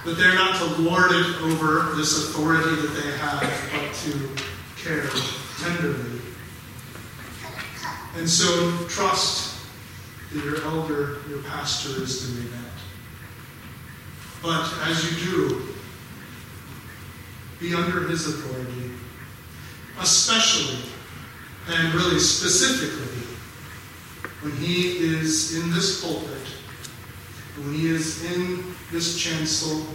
that 0.08 0.18
they're 0.18 0.36
not 0.36 0.56
to 0.56 0.82
lord 0.84 1.12
it 1.12 1.42
over 1.42 1.94
this 1.98 2.30
authority 2.30 2.82
that 2.82 2.94
they 2.94 3.18
have, 3.18 3.42
but 3.74 3.94
to 3.94 4.30
care 4.82 5.04
tenderly. 5.60 6.22
And 8.16 8.30
so 8.30 8.86
trust 8.88 9.60
that 10.32 10.46
your 10.46 10.64
elder, 10.64 11.18
your 11.28 11.44
pastor, 11.44 12.02
is 12.02 12.26
doing 12.26 12.50
that. 12.52 12.72
But 14.42 14.74
as 14.88 15.04
you 15.12 15.26
do, 15.26 15.76
be 17.60 17.76
under 17.76 18.08
his 18.08 18.28
authority, 18.28 18.92
especially 20.00 20.90
and 21.68 21.94
really 21.94 22.20
specifically 22.20 23.28
when 24.42 24.56
he 24.56 25.00
is 25.00 25.58
in 25.58 25.70
this 25.70 26.02
pulpit, 26.02 26.37
when 27.58 27.74
he 27.74 27.88
is 27.88 28.24
in 28.32 28.64
this 28.92 29.18
chancel, 29.18 29.86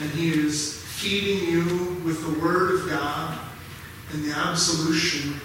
and 0.00 0.10
he 0.10 0.30
is 0.30 0.82
feeding 0.82 1.48
you 1.48 1.62
with 2.04 2.22
the 2.22 2.40
Word 2.40 2.80
of 2.80 2.88
God 2.88 3.38
and 4.12 4.24
the 4.24 4.32
absolution. 4.32 5.40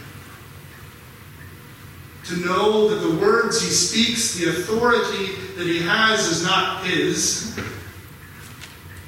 To 2.25 2.35
know 2.37 2.89
that 2.89 3.07
the 3.07 3.15
words 3.15 3.61
he 3.61 3.69
speaks, 3.69 4.35
the 4.35 4.49
authority 4.49 5.33
that 5.57 5.65
he 5.65 5.79
has, 5.81 6.27
is 6.27 6.43
not 6.43 6.85
his, 6.85 7.59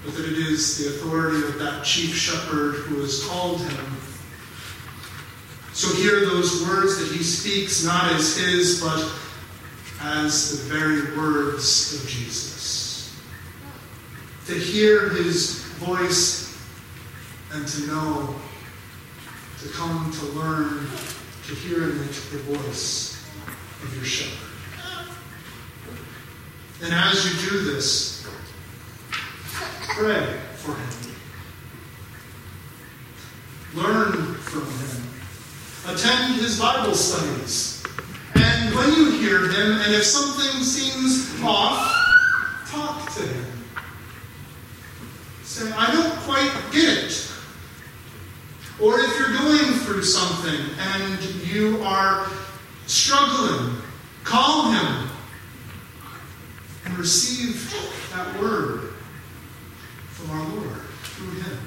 but 0.04 0.16
that 0.16 0.26
it 0.26 0.38
is 0.38 0.78
the 0.78 0.88
authority 0.96 1.38
of 1.48 1.60
that 1.60 1.86
chief 1.86 2.16
shepherd 2.16 2.76
who 2.76 3.02
has 3.02 3.24
called 3.28 3.62
him. 3.62 3.98
So 5.74 5.94
hear 5.96 6.26
those 6.26 6.68
words 6.68 6.98
that 6.98 7.16
he 7.16 7.24
speaks 7.24 7.84
not 7.86 8.12
as 8.14 8.36
his, 8.36 8.82
but 8.82 9.00
as 10.04 10.68
the 10.68 10.74
very 10.74 11.16
words 11.18 11.94
of 11.94 12.10
Jesus. 12.10 13.20
To 14.48 14.54
hear 14.54 15.10
his 15.10 15.64
voice 15.76 16.58
and 17.54 17.68
to 17.68 17.88
know, 17.88 18.36
to 19.62 19.70
come 19.70 20.12
to 20.12 20.26
learn, 20.38 20.88
to 21.48 21.56
hear 21.56 21.84
in 21.84 22.00
it 22.00 22.14
the 22.32 22.40
voice 22.40 23.24
of 23.84 23.96
your 23.96 24.06
shepherd. 24.06 24.48
And 26.84 26.94
as 26.94 27.26
you 27.26 27.50
do 27.50 27.72
this, 27.72 28.28
pray 29.90 30.40
for 30.56 30.74
him. 30.74 30.90
Learn 33.76 34.34
from 34.36 34.66
him. 34.66 35.96
Attend 35.96 36.42
his 36.42 36.60
Bible 36.60 36.96
studies. 36.96 37.71
And 38.36 38.76
when 38.76 38.94
you 38.94 39.12
hear 39.12 39.40
him, 39.40 39.82
and 39.82 39.94
if 39.94 40.04
something 40.04 40.64
seems 40.64 41.42
off, 41.44 42.68
talk 42.68 43.12
to 43.16 43.22
him. 43.22 43.46
Say, 45.44 45.72
I 45.72 45.92
don't 45.92 46.16
quite 46.20 46.52
get 46.72 46.98
it. 47.06 47.32
Or 48.80 49.00
if 49.00 49.20
you're 49.20 49.38
going 49.38 49.80
through 49.82 50.04
something 50.04 50.60
and 50.80 51.24
you 51.46 51.84
are 51.84 52.28
struggling, 52.88 53.76
call 54.24 54.72
him 54.72 55.10
and 56.86 56.98
receive 56.98 57.72
that 58.14 58.40
word 58.40 58.94
from 60.10 60.32
our 60.32 60.48
Lord 60.50 60.82
through 61.04 61.42
him. 61.42 61.58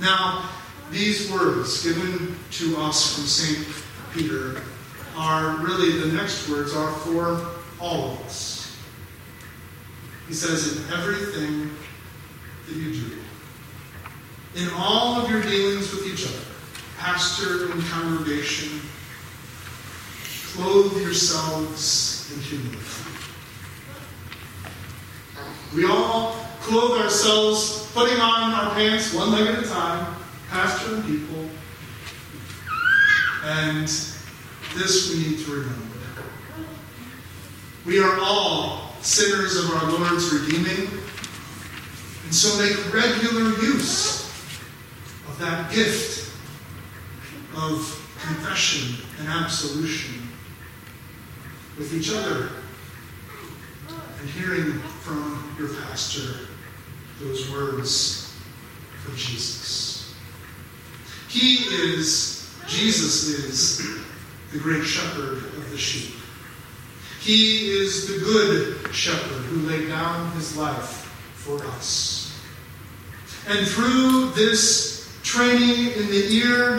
Now, 0.00 0.48
these 0.90 1.30
words 1.30 1.82
given 1.84 2.36
to 2.52 2.76
us 2.78 3.14
from 3.14 3.24
St. 3.24 3.66
Peter 4.12 4.62
are 5.16 5.56
really 5.58 5.98
the 5.98 6.12
next 6.16 6.48
words 6.48 6.74
are 6.74 6.92
for 6.92 7.46
all 7.80 8.12
of 8.12 8.20
us. 8.22 8.76
He 10.26 10.34
says, 10.34 10.76
in 10.76 10.92
everything 10.92 11.70
that 12.66 12.76
you 12.76 12.92
do, 12.92 13.18
in 14.56 14.68
all 14.76 15.20
of 15.20 15.30
your 15.30 15.42
dealings 15.42 15.92
with 15.92 16.06
each 16.06 16.26
other, 16.26 16.44
pastor 16.98 17.72
and 17.72 17.82
congregation, 17.84 18.80
clothe 20.52 21.00
yourselves 21.00 22.32
in 22.34 22.40
humility. 22.40 22.78
We 25.74 25.86
all 25.86 26.32
clothe 26.60 27.00
ourselves, 27.00 27.90
putting 27.94 28.18
on 28.18 28.52
our 28.52 28.74
pants 28.74 29.14
one 29.14 29.32
leg 29.32 29.46
at 29.46 29.64
a 29.64 29.68
time, 29.68 30.16
pastor 30.50 30.96
and 30.96 31.04
people. 31.04 31.48
And 33.44 33.86
this 34.74 35.10
we 35.10 35.28
need 35.28 35.44
to 35.44 35.50
remember. 35.50 35.96
We 37.86 38.00
are 38.00 38.18
all 38.20 38.94
sinners 39.00 39.56
of 39.56 39.70
our 39.70 39.90
Lord's 39.92 40.32
redeeming, 40.32 40.88
and 42.24 42.34
so 42.34 42.58
make 42.58 42.92
regular 42.92 43.50
use 43.62 44.28
of 45.26 45.38
that 45.38 45.72
gift 45.72 46.34
of 47.56 47.96
confession 48.20 49.02
and 49.18 49.28
absolution 49.28 50.28
with 51.78 51.94
each 51.94 52.12
other 52.12 52.50
and 54.20 54.28
hearing 54.30 54.78
from 55.00 55.54
your 55.58 55.68
pastor 55.74 56.46
those 57.20 57.50
words 57.50 58.34
of 59.06 59.16
Jesus. 59.16 59.99
He 61.30 61.58
is, 61.72 62.52
Jesus 62.66 63.28
is 63.28 63.78
the 64.52 64.58
great 64.58 64.82
shepherd 64.82 65.38
of 65.38 65.70
the 65.70 65.78
sheep. 65.78 66.16
He 67.20 67.70
is 67.70 68.08
the 68.08 68.18
good 68.24 68.92
shepherd 68.92 69.42
who 69.44 69.68
laid 69.68 69.88
down 69.88 70.32
his 70.32 70.56
life 70.56 71.06
for 71.34 71.64
us. 71.66 72.36
And 73.46 73.64
through 73.64 74.30
this 74.30 75.16
training 75.22 75.92
in 75.92 76.06
the 76.08 76.32
ear 76.32 76.78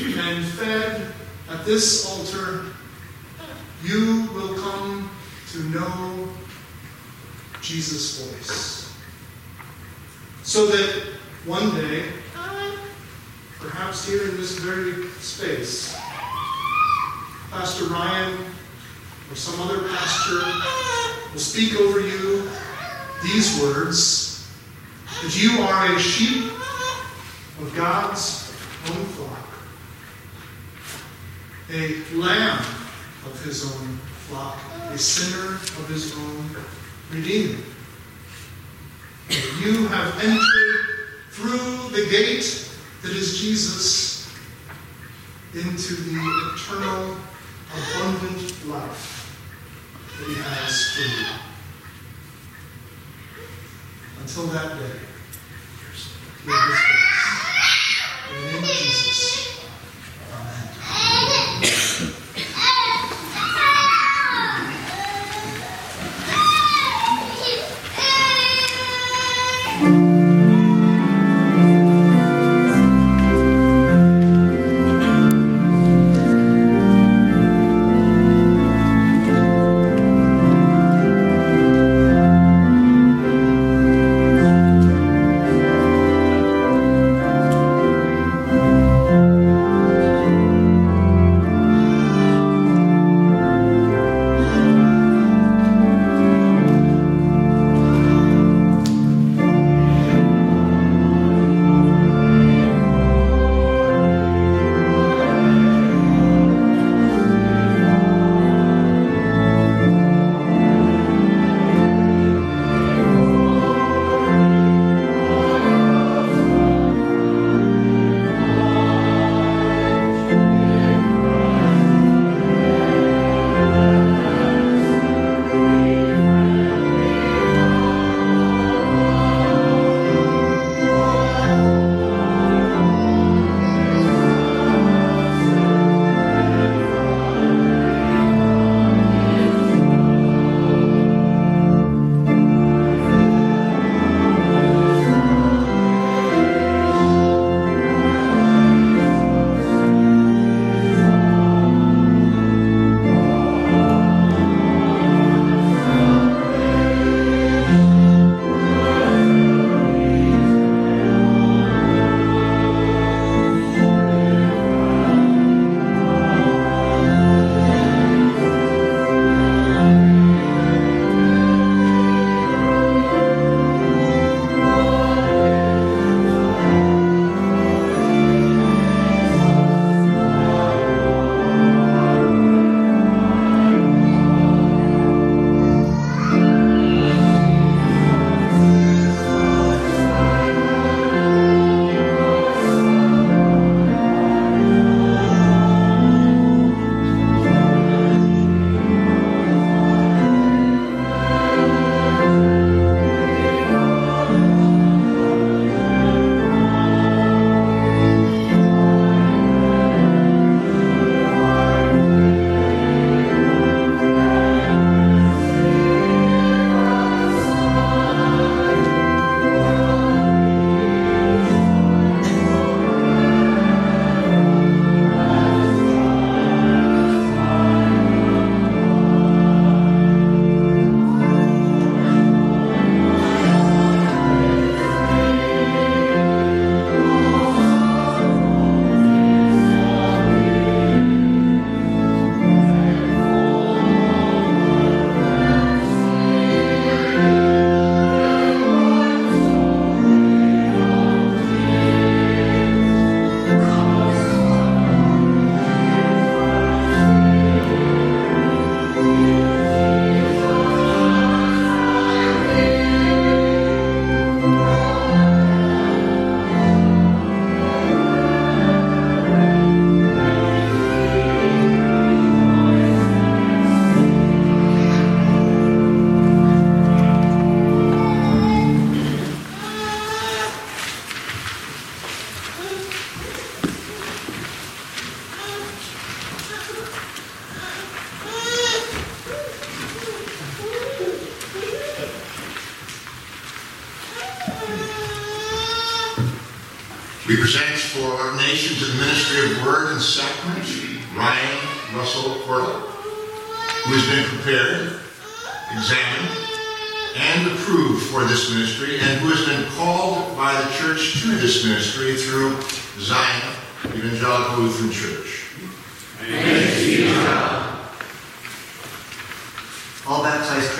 and 0.00 0.44
fed 0.44 1.12
at 1.48 1.64
this 1.64 2.04
altar, 2.10 2.66
you 3.84 4.28
will 4.34 4.54
come 4.58 5.08
to 5.52 5.58
know 5.70 6.28
Jesus' 7.60 8.26
voice. 8.26 8.92
So 10.42 10.66
that 10.66 11.14
one 11.46 11.72
day, 11.76 12.08
perhaps 13.60 14.08
here 14.08 14.22
in 14.22 14.36
this 14.36 14.58
very 14.58 15.08
space, 15.20 15.94
Pastor 17.50 17.84
Ryan 17.86 18.38
or 19.30 19.36
some 19.36 19.60
other 19.60 19.86
pastor 19.88 20.40
will 21.32 21.40
speak 21.40 21.78
over 21.78 22.00
you 22.00 22.50
these 23.22 23.60
words 23.60 24.48
that 25.22 25.42
you 25.42 25.60
are 25.60 25.94
a 25.94 25.98
sheep 25.98 26.50
of 27.60 27.72
God's 27.76 28.50
own 28.88 29.04
flock, 29.04 29.48
a 31.70 32.02
lamb 32.14 32.58
of 33.26 33.44
his 33.44 33.64
own 33.64 33.98
flock, 34.28 34.58
a 34.90 34.98
sinner 34.98 35.56
of 35.56 35.88
his 35.88 36.16
own 36.16 36.56
redeeming. 37.10 37.62
You 39.62 39.86
have 39.88 40.18
entered 40.24 40.86
through 41.30 41.90
the 41.90 42.08
gate 42.10 42.69
that 43.02 43.12
is 43.12 43.40
Jesus 43.40 44.28
into 45.54 45.94
the 45.94 46.20
eternal, 46.54 47.16
abundant 47.72 48.68
life 48.68 49.38
that 50.18 50.26
he 50.28 50.34
has 50.34 50.92
for 50.92 51.00
you. 51.00 51.26
Until 54.20 54.46
that 54.48 54.78
day, 54.78 54.98
hear 56.44 56.52
his 56.52 56.82
voice. 56.84 57.20
In 58.30 58.36
the 58.36 58.52
name 58.52 58.64
of 58.64 58.70
Jesus. 58.70 59.39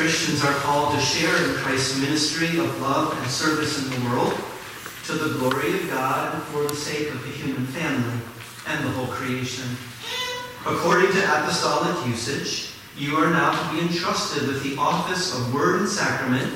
Christians 0.01 0.43
are 0.43 0.55
called 0.61 0.95
to 0.95 1.01
share 1.05 1.37
in 1.45 1.57
Christ's 1.57 2.01
ministry 2.01 2.59
of 2.59 2.81
love 2.81 3.13
and 3.21 3.31
service 3.31 3.85
in 3.85 3.91
the 3.91 4.09
world 4.09 4.33
to 5.05 5.13
the 5.13 5.37
glory 5.37 5.75
of 5.79 5.91
God 5.91 6.35
and 6.35 6.43
for 6.45 6.63
the 6.63 6.75
sake 6.75 7.11
of 7.11 7.23
the 7.23 7.29
human 7.29 7.67
family 7.67 8.19
and 8.67 8.83
the 8.83 8.91
whole 8.93 9.09
creation. 9.09 9.69
According 10.65 11.13
to 11.13 11.19
apostolic 11.23 12.07
usage, 12.07 12.73
you 12.97 13.17
are 13.17 13.29
now 13.29 13.51
to 13.53 13.75
be 13.75 13.83
entrusted 13.87 14.49
with 14.49 14.63
the 14.63 14.75
office 14.79 15.39
of 15.39 15.53
Word 15.53 15.81
and 15.81 15.89
Sacrament 15.89 16.51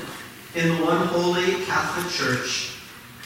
in 0.55 0.67
the 0.69 0.83
one 0.83 1.05
holy 1.05 1.63
Catholic 1.65 2.11
Church 2.11 2.79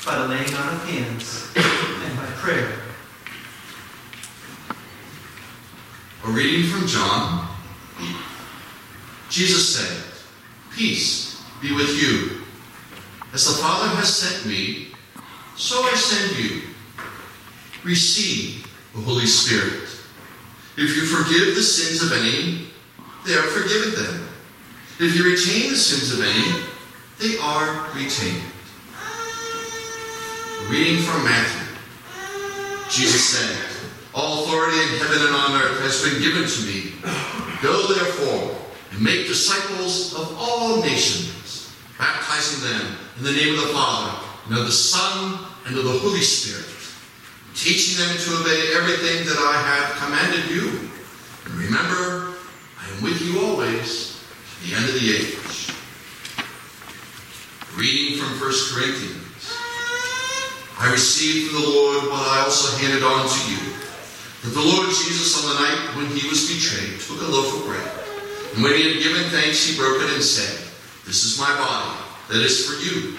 by 0.05 0.17
the 0.17 0.27
laying 0.27 0.53
on 0.53 0.75
of 0.75 0.83
hands 0.89 1.49
and 1.55 2.17
by 2.17 2.25
prayer. 2.35 2.73
A 6.25 6.27
reading 6.29 6.69
from 6.69 6.87
John. 6.87 7.47
Jesus 9.29 9.75
said, 9.75 10.08
Peace 10.79 11.43
be 11.61 11.75
with 11.75 12.01
you. 12.01 12.39
As 13.33 13.45
the 13.45 13.61
Father 13.61 13.93
has 13.97 14.15
sent 14.15 14.45
me, 14.45 14.87
so 15.57 15.75
I 15.83 15.93
send 15.93 16.39
you. 16.39 16.61
Receive 17.83 18.65
the 18.95 19.01
Holy 19.01 19.25
Spirit. 19.25 19.89
If 20.77 20.95
you 20.95 21.03
forgive 21.03 21.53
the 21.53 21.63
sins 21.63 22.01
of 22.01 22.17
any, 22.17 22.69
they 23.27 23.33
are 23.33 23.43
forgiven 23.43 23.91
them. 23.91 24.29
If 25.01 25.17
you 25.17 25.25
retain 25.25 25.69
the 25.69 25.75
sins 25.75 26.17
of 26.17 26.23
any, 26.23 26.63
they 27.19 27.37
are 27.43 27.89
retained. 27.93 28.41
Reading 30.69 31.03
from 31.03 31.25
Matthew. 31.25 31.75
Jesus 32.89 33.35
said, 33.35 33.83
All 34.15 34.45
authority 34.45 34.79
in 34.79 34.99
heaven 34.99 35.27
and 35.27 35.35
on 35.35 35.61
earth 35.61 35.81
has 35.81 36.01
been 36.01 36.21
given 36.21 36.47
to 36.47 36.61
me. 36.63 36.93
Go 37.61 37.93
therefore 37.93 38.58
make 38.99 39.27
disciples 39.27 40.13
of 40.13 40.35
all 40.37 40.81
nations, 40.81 41.73
baptizing 41.97 42.69
them 42.69 42.97
in 43.17 43.23
the 43.23 43.31
name 43.31 43.55
of 43.55 43.61
the 43.61 43.73
Father, 43.73 44.27
and 44.47 44.57
of 44.57 44.65
the 44.65 44.71
Son, 44.71 45.39
and 45.65 45.77
of 45.77 45.85
the 45.85 45.99
Holy 45.99 46.21
Spirit, 46.21 46.67
teaching 47.55 47.97
them 48.03 48.17
to 48.17 48.41
obey 48.41 48.73
everything 48.75 49.25
that 49.25 49.37
I 49.39 49.55
have 49.61 49.95
commanded 50.03 50.51
you. 50.51 50.89
And 51.45 51.53
remember, 51.55 52.35
I 52.79 52.89
am 52.95 53.03
with 53.03 53.21
you 53.21 53.39
always 53.41 54.19
to 54.61 54.67
the 54.67 54.75
end 54.75 54.85
of 54.85 54.95
the 54.95 55.15
age. 55.15 55.71
Reading 57.77 58.19
from 58.19 58.35
1 58.35 58.39
Corinthians. 58.73 59.55
I 60.79 60.91
received 60.91 61.51
from 61.51 61.61
the 61.61 61.69
Lord 61.69 62.03
what 62.09 62.27
I 62.27 62.41
also 62.43 62.77
handed 62.77 63.03
on 63.03 63.27
to 63.27 63.51
you. 63.51 63.73
That 64.43 64.53
the 64.55 64.61
Lord 64.61 64.87
Jesus, 64.87 65.35
on 65.39 65.53
the 65.53 65.59
night 65.59 65.95
when 65.95 66.07
he 66.07 66.27
was 66.27 66.47
betrayed, 66.47 66.99
took 66.99 67.21
a 67.21 67.31
loaf 67.31 67.59
of 67.59 67.65
bread. 67.65 68.08
And 68.53 68.63
when 68.63 68.73
he 68.75 68.93
had 68.93 69.03
given 69.03 69.29
thanks, 69.29 69.65
he 69.65 69.77
broke 69.77 70.01
it 70.01 70.09
and 70.13 70.23
said, 70.23 70.57
This 71.05 71.23
is 71.25 71.39
my 71.39 71.53
body, 71.55 71.99
that 72.29 72.41
is 72.41 72.65
for 72.65 72.81
you. 72.81 73.17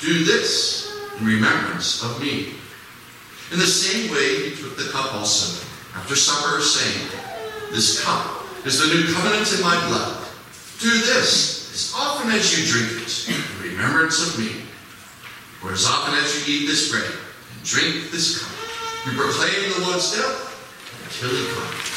Do 0.00 0.24
this 0.24 0.94
in 1.18 1.26
remembrance 1.26 2.02
of 2.02 2.20
me. 2.20 2.54
In 3.50 3.58
the 3.58 3.66
same 3.66 4.12
way, 4.12 4.50
he 4.50 4.56
took 4.56 4.76
the 4.76 4.90
cup 4.90 5.14
also, 5.14 5.66
after 5.96 6.14
supper, 6.14 6.60
saying, 6.60 7.08
This 7.70 8.04
cup 8.04 8.44
is 8.64 8.78
the 8.78 8.94
new 8.94 9.12
covenant 9.12 9.52
in 9.52 9.62
my 9.62 9.74
blood. 9.88 10.24
Do 10.78 10.90
this 10.90 11.72
as 11.74 11.92
often 11.96 12.30
as 12.30 12.56
you 12.56 12.66
drink 12.66 13.02
it 13.02 13.28
in 13.28 13.70
remembrance 13.70 14.26
of 14.26 14.38
me. 14.38 14.62
For 15.60 15.72
as 15.72 15.86
often 15.86 16.14
as 16.14 16.46
you 16.46 16.54
eat 16.54 16.66
this 16.66 16.92
bread 16.92 17.10
and 17.10 17.64
drink 17.64 18.12
this 18.12 18.42
cup, 18.42 18.52
you 19.06 19.18
proclaim 19.18 19.72
the 19.72 19.86
Lord's 19.86 20.14
death 20.14 20.48
until 21.04 21.36
he 21.36 21.52
comes. 21.54 21.87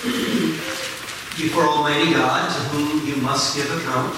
Before 0.00 1.64
Almighty 1.64 2.12
God, 2.12 2.48
to 2.48 2.60
whom 2.72 3.06
you 3.06 3.16
must 3.20 3.54
give 3.54 3.70
account, 3.70 4.16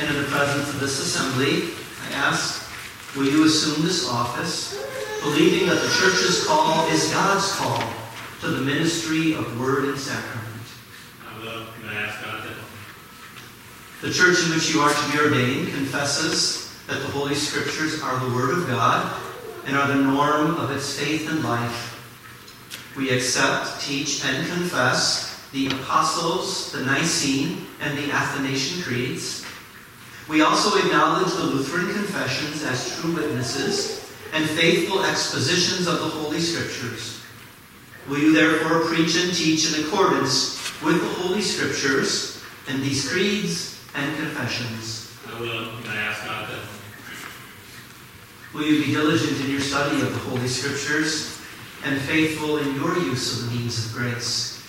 and 0.00 0.10
in 0.10 0.22
the 0.22 0.28
presence 0.28 0.68
of 0.70 0.80
this 0.80 0.98
assembly, 0.98 1.70
I 2.08 2.14
ask, 2.14 2.68
will 3.16 3.26
you 3.26 3.44
assume 3.44 3.84
this 3.84 4.08
office, 4.08 4.84
believing 5.22 5.68
that 5.68 5.80
the 5.80 5.88
church's 5.88 6.44
call 6.46 6.88
is 6.88 7.12
God's 7.12 7.48
call 7.56 7.82
to 8.40 8.48
the 8.48 8.60
ministry 8.62 9.34
of 9.34 9.60
word 9.60 9.84
and 9.84 9.98
sacrament? 9.98 10.66
I 11.28 11.38
will, 11.44 11.66
and 11.80 11.90
I 11.90 12.02
ask 12.02 12.24
God 12.24 12.42
to. 12.42 14.06
The 14.06 14.12
church 14.12 14.44
in 14.46 14.54
which 14.54 14.74
you 14.74 14.80
are 14.80 14.92
to 14.92 15.12
be 15.12 15.18
ordained 15.20 15.68
confesses 15.68 16.76
that 16.88 17.00
the 17.00 17.08
Holy 17.08 17.36
Scriptures 17.36 18.02
are 18.02 18.18
the 18.18 18.34
Word 18.34 18.58
of 18.58 18.66
God 18.66 19.16
and 19.64 19.76
are 19.76 19.86
the 19.86 19.94
norm 19.94 20.56
of 20.56 20.72
its 20.72 20.98
faith 20.98 21.30
and 21.30 21.44
life. 21.44 21.87
We 22.98 23.10
accept, 23.10 23.80
teach, 23.80 24.24
and 24.24 24.44
confess 24.48 25.48
the 25.52 25.68
Apostles, 25.68 26.72
the 26.72 26.80
Nicene, 26.80 27.64
and 27.80 27.96
the 27.96 28.10
Athanasian 28.10 28.82
Creeds. 28.82 29.46
We 30.28 30.42
also 30.42 30.76
acknowledge 30.84 31.32
the 31.32 31.44
Lutheran 31.44 31.94
confessions 31.94 32.64
as 32.64 33.00
true 33.00 33.14
witnesses 33.14 34.12
and 34.34 34.44
faithful 34.50 35.04
expositions 35.04 35.86
of 35.86 36.00
the 36.00 36.06
Holy 36.06 36.40
Scriptures. 36.40 37.22
Will 38.08 38.18
you 38.18 38.32
therefore 38.32 38.86
preach 38.86 39.14
and 39.16 39.32
teach 39.32 39.72
in 39.72 39.84
accordance 39.84 40.58
with 40.82 41.00
the 41.00 41.22
Holy 41.22 41.40
Scriptures 41.40 42.42
and 42.66 42.82
these 42.82 43.08
creeds 43.08 43.80
and 43.94 44.16
confessions? 44.16 45.16
I 45.32 45.40
will, 45.40 45.70
and 45.70 45.86
I 45.86 45.96
ask 45.96 46.24
God 46.24 46.48
to. 46.50 46.58
Will 48.58 48.64
you 48.64 48.84
be 48.84 48.92
diligent 48.92 49.40
in 49.44 49.52
your 49.52 49.60
study 49.60 50.00
of 50.00 50.12
the 50.12 50.18
Holy 50.30 50.48
Scriptures 50.48 51.37
and 51.84 52.00
faithful 52.00 52.58
in 52.58 52.74
your 52.74 52.98
use 52.98 53.40
of 53.40 53.50
the 53.50 53.56
means 53.56 53.86
of 53.86 53.92
grace? 53.92 54.64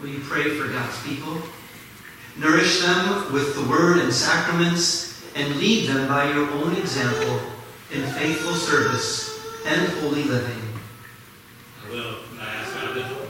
Will 0.00 0.08
you 0.08 0.20
pray 0.20 0.44
for 0.50 0.68
God's 0.68 1.02
people? 1.02 1.36
Nourish 2.36 2.82
them 2.82 3.32
with 3.32 3.54
the 3.54 3.68
Word 3.68 3.98
and 3.98 4.12
sacraments 4.12 5.24
and 5.34 5.56
lead 5.56 5.88
them 5.88 6.06
by 6.08 6.30
your 6.32 6.48
own 6.50 6.76
example 6.76 7.40
in 7.92 8.02
faithful 8.12 8.54
service 8.54 9.40
and 9.66 9.88
holy 10.00 10.24
living. 10.24 10.62
I 11.84 11.90
will, 11.90 12.14
I 12.40 12.46
ask 12.46 12.74
God 12.74 12.94
to. 12.94 13.28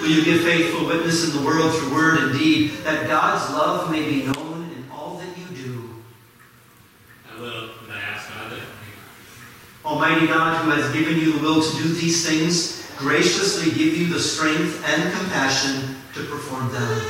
Will 0.00 0.10
you 0.10 0.24
give 0.24 0.42
faithful 0.42 0.86
witness 0.86 1.24
in 1.24 1.40
the 1.40 1.46
world 1.46 1.74
through 1.74 1.94
word 1.94 2.18
and 2.18 2.38
deed 2.38 2.72
that 2.84 3.06
God's 3.06 3.50
love 3.54 3.90
may 3.90 4.02
be 4.02 4.24
known 4.24 4.70
in 4.76 4.84
all 4.92 5.18
that 5.18 5.38
you 5.38 5.56
do? 5.56 5.94
I 7.32 7.40
will, 7.40 7.70
and 7.84 7.92
I 7.92 8.00
ask 8.00 8.28
God 8.28 8.50
to 8.50 8.56
help 8.56 8.68
me. 8.68 9.94
Almighty 10.14 10.32
God, 10.32 10.64
who 10.64 10.70
has 10.70 10.92
given 10.92 11.16
you 11.16 11.32
the 11.32 11.42
will 11.42 11.60
to 11.60 11.76
do 11.82 11.88
these 11.88 12.24
things, 12.24 12.86
graciously 12.96 13.72
give 13.72 13.96
you 13.96 14.06
the 14.06 14.20
strength 14.20 14.80
and 14.86 15.12
compassion 15.12 15.96
to 16.14 16.22
perform 16.22 16.70
them. 16.70 17.00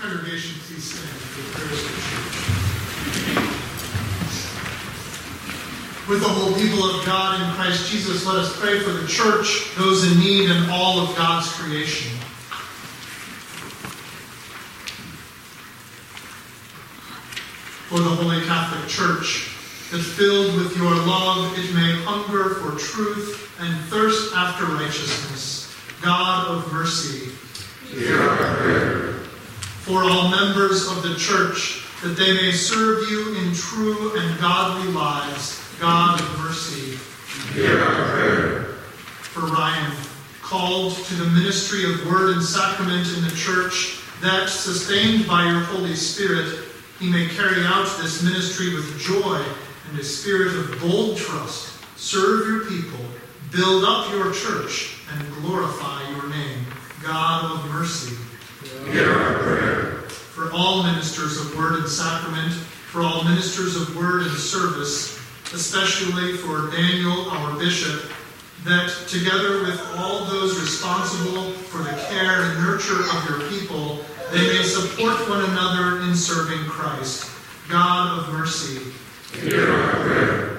Congregation, 0.00 0.58
please 0.66 0.82
stand. 0.82 1.06
With 6.08 6.22
the 6.22 6.28
whole 6.28 6.54
people 6.54 6.82
of 6.90 7.06
God 7.06 7.40
in 7.40 7.54
Christ 7.54 7.88
Jesus, 7.88 8.26
let 8.26 8.34
us 8.34 8.58
pray 8.58 8.80
for 8.80 8.90
the 8.90 9.06
church, 9.06 9.72
those 9.76 10.10
in 10.10 10.18
need, 10.18 10.50
and 10.50 10.68
all 10.72 10.98
of 10.98 11.16
God's 11.16 11.46
creation. 11.52 12.17
For 17.88 17.98
the 18.00 18.10
Holy 18.10 18.44
Catholic 18.44 18.86
Church, 18.86 19.54
that 19.90 20.02
filled 20.02 20.54
with 20.56 20.76
your 20.76 20.94
love 20.94 21.58
it 21.58 21.72
may 21.74 22.02
hunger 22.04 22.56
for 22.56 22.78
truth 22.78 23.50
and 23.60 23.74
thirst 23.86 24.34
after 24.36 24.66
righteousness. 24.66 25.74
God 26.02 26.48
of 26.48 26.70
mercy, 26.70 27.32
hear 27.88 28.20
our 28.20 28.36
prayer. 28.56 29.14
for 29.80 30.04
all 30.04 30.28
members 30.28 30.86
of 30.86 31.02
the 31.02 31.14
church, 31.16 31.82
that 32.02 32.10
they 32.10 32.34
may 32.34 32.52
serve 32.52 33.08
you 33.08 33.34
in 33.38 33.54
true 33.54 34.14
and 34.18 34.38
godly 34.38 34.92
lives. 34.92 35.58
God 35.80 36.20
of 36.20 36.38
mercy. 36.38 36.98
Hear 37.54 37.80
our 37.82 38.10
prayer. 38.12 38.64
For 39.22 39.46
Ryan, 39.46 39.92
called 40.42 40.92
to 40.92 41.14
the 41.14 41.30
ministry 41.30 41.84
of 41.90 42.06
word 42.06 42.34
and 42.36 42.44
sacrament 42.44 43.08
in 43.16 43.24
the 43.24 43.34
church, 43.34 44.00
that, 44.20 44.50
sustained 44.50 45.26
by 45.26 45.46
your 45.46 45.60
Holy 45.60 45.96
Spirit, 45.96 46.67
he 46.98 47.08
may 47.08 47.26
carry 47.28 47.64
out 47.64 47.86
this 48.00 48.22
ministry 48.22 48.74
with 48.74 48.98
joy 48.98 49.42
and 49.90 49.98
a 49.98 50.04
spirit 50.04 50.54
of 50.56 50.80
bold 50.80 51.16
trust, 51.16 51.74
serve 51.96 52.46
your 52.46 52.66
people, 52.66 53.04
Build 53.50 53.82
up 53.84 54.10
your 54.10 54.30
church 54.34 54.98
and 55.10 55.34
glorify 55.36 56.06
your 56.10 56.28
name, 56.28 56.66
God 57.02 57.50
of 57.50 57.70
mercy. 57.70 58.14
Hear 58.90 59.10
our 59.10 59.38
prayer. 59.38 59.84
For 60.10 60.52
all 60.52 60.82
ministers 60.82 61.40
of 61.40 61.56
word 61.56 61.78
and 61.78 61.88
sacrament, 61.88 62.52
for 62.52 63.00
all 63.00 63.24
ministers 63.24 63.74
of 63.74 63.96
word 63.96 64.26
and 64.26 64.36
service, 64.36 65.16
especially 65.54 66.36
for 66.36 66.70
Daniel, 66.70 67.30
our 67.30 67.58
bishop, 67.58 68.12
that 68.64 68.90
together 69.08 69.62
with 69.62 69.80
all 69.96 70.26
those 70.26 70.60
responsible 70.60 71.52
for 71.52 71.78
the 71.78 71.96
care 72.10 72.42
and 72.42 72.58
nurture 72.62 73.00
of 73.00 73.30
your 73.30 73.48
people, 73.48 74.04
they 74.30 74.58
may 74.58 74.62
support 74.62 75.28
one 75.28 75.44
another 75.50 76.02
in 76.02 76.14
serving 76.14 76.64
Christ. 76.66 77.30
God 77.68 78.18
of 78.18 78.32
mercy. 78.32 78.92
Hear 79.40 79.70
our 79.70 79.92
prayer. 80.04 80.56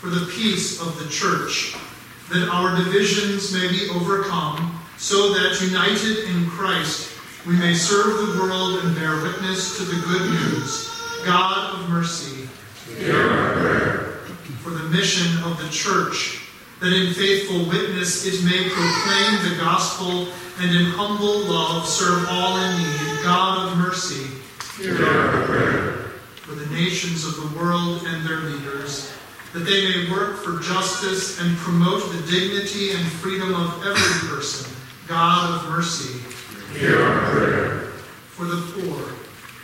For 0.00 0.08
the 0.08 0.26
peace 0.26 0.80
of 0.80 0.98
the 0.98 1.08
church, 1.08 1.76
that 2.30 2.48
our 2.48 2.76
divisions 2.76 3.52
may 3.52 3.68
be 3.68 3.88
overcome, 3.90 4.80
so 4.96 5.32
that 5.34 5.60
united 5.60 6.28
in 6.30 6.48
Christ 6.48 7.12
we 7.46 7.56
may 7.56 7.74
serve 7.74 8.34
the 8.34 8.40
world 8.40 8.84
and 8.84 8.94
bear 8.94 9.20
witness 9.22 9.76
to 9.76 9.84
the 9.84 10.00
good 10.06 10.30
news. 10.30 10.88
God 11.24 11.74
of 11.74 11.88
mercy. 11.88 12.48
Hear 12.96 13.20
our 13.20 13.52
prayer. 13.54 14.02
For 14.62 14.70
the 14.70 14.88
mission 14.90 15.42
of 15.42 15.58
the 15.58 15.68
church, 15.70 16.42
that 16.80 16.92
in 16.92 17.14
faithful 17.14 17.68
witness 17.68 18.26
it 18.26 18.44
may 18.44 18.68
proclaim 18.68 19.48
the 19.48 19.56
gospel 19.60 20.28
and 20.62 20.76
in 20.76 20.86
humble 20.92 21.40
love 21.40 21.88
serve 21.88 22.24
all 22.30 22.56
in 22.56 22.78
need. 22.78 23.22
God 23.24 23.66
of 23.66 23.78
mercy. 23.78 24.30
Hear 24.80 25.04
our 25.04 25.44
prayer. 25.44 25.92
For 26.36 26.54
the 26.54 26.66
nations 26.66 27.24
of 27.26 27.34
the 27.36 27.58
world 27.58 28.02
and 28.06 28.24
their 28.24 28.38
leaders, 28.40 29.12
that 29.52 29.60
they 29.60 29.88
may 29.88 30.10
work 30.12 30.38
for 30.38 30.60
justice 30.60 31.40
and 31.40 31.56
promote 31.58 32.02
the 32.12 32.22
dignity 32.30 32.92
and 32.92 33.04
freedom 33.04 33.52
of 33.54 33.84
every 33.84 34.28
person. 34.28 34.72
God 35.08 35.64
of 35.64 35.68
mercy. 35.68 36.20
Hear 36.78 37.02
our 37.02 37.30
prayer. 37.32 37.78
For 38.30 38.44
the 38.44 38.62
poor, 38.72 39.14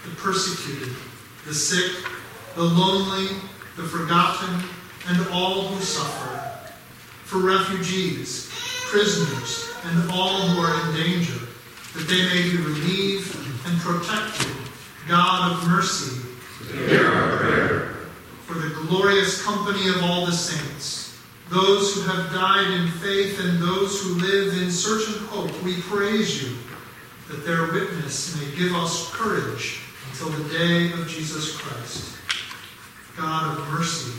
the 0.05 0.17
persecuted, 0.17 0.97
the 1.47 1.55
sick, 1.55 1.93
the 2.57 2.65
lonely, 2.65 3.37
the 3.77 3.85
forgotten, 3.85 4.69
and 5.07 5.29
all 5.29 5.69
who 5.69 5.81
suffer. 5.81 6.75
For 7.23 7.39
refugees, 7.39 8.51
prisoners, 8.89 9.69
and 9.85 10.11
all 10.11 10.41
who 10.49 10.61
are 10.61 10.89
in 10.89 10.97
danger, 10.97 11.39
that 11.95 12.09
they 12.09 12.23
may 12.25 12.51
be 12.51 12.57
relieved 12.57 13.37
and 13.67 13.79
protected. 13.81 14.57
God 15.07 15.53
of 15.53 15.69
mercy. 15.69 16.21
Hear 16.73 17.07
our 17.07 17.37
prayer. 17.39 17.81
For 18.47 18.55
the 18.55 18.71
glorious 18.87 19.43
company 19.45 19.89
of 19.89 20.03
all 20.03 20.27
the 20.27 20.33
saints, 20.33 21.19
those 21.51 21.95
who 21.95 22.03
have 22.03 22.33
died 22.33 22.71
in 22.81 22.89
faith 22.89 23.41
and 23.41 23.63
those 23.63 24.03
who 24.03 24.15
live 24.15 24.63
in 24.63 24.71
certain 24.71 25.27
hope, 25.29 25.63
we 25.63 25.81
praise 25.83 26.43
you, 26.43 26.57
that 27.29 27.45
their 27.47 27.73
witness 27.73 28.37
may 28.37 28.55
give 28.57 28.75
us 28.75 29.11
courage 29.13 29.81
until 30.11 30.31
the 30.31 30.49
day 30.51 30.93
of 30.93 31.09
Jesus 31.09 31.57
Christ. 31.57 32.17
God 33.17 33.59
of 33.59 33.69
mercy, 33.69 34.13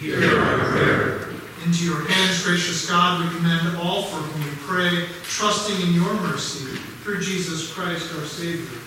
Hear 0.00 0.38
our 0.38 0.58
prayer. 0.70 1.28
Into 1.64 1.84
your 1.84 2.06
hands, 2.08 2.44
gracious 2.44 2.88
God, 2.88 3.24
we 3.24 3.28
commend 3.36 3.76
all 3.78 4.02
for 4.02 4.16
whom 4.16 4.44
we 4.44 4.56
pray, 4.66 5.06
trusting 5.24 5.80
in 5.86 5.94
your 5.94 6.14
mercy, 6.14 6.76
through 7.02 7.20
Jesus 7.20 7.72
Christ 7.72 8.14
our 8.14 8.24
Savior. 8.24 8.78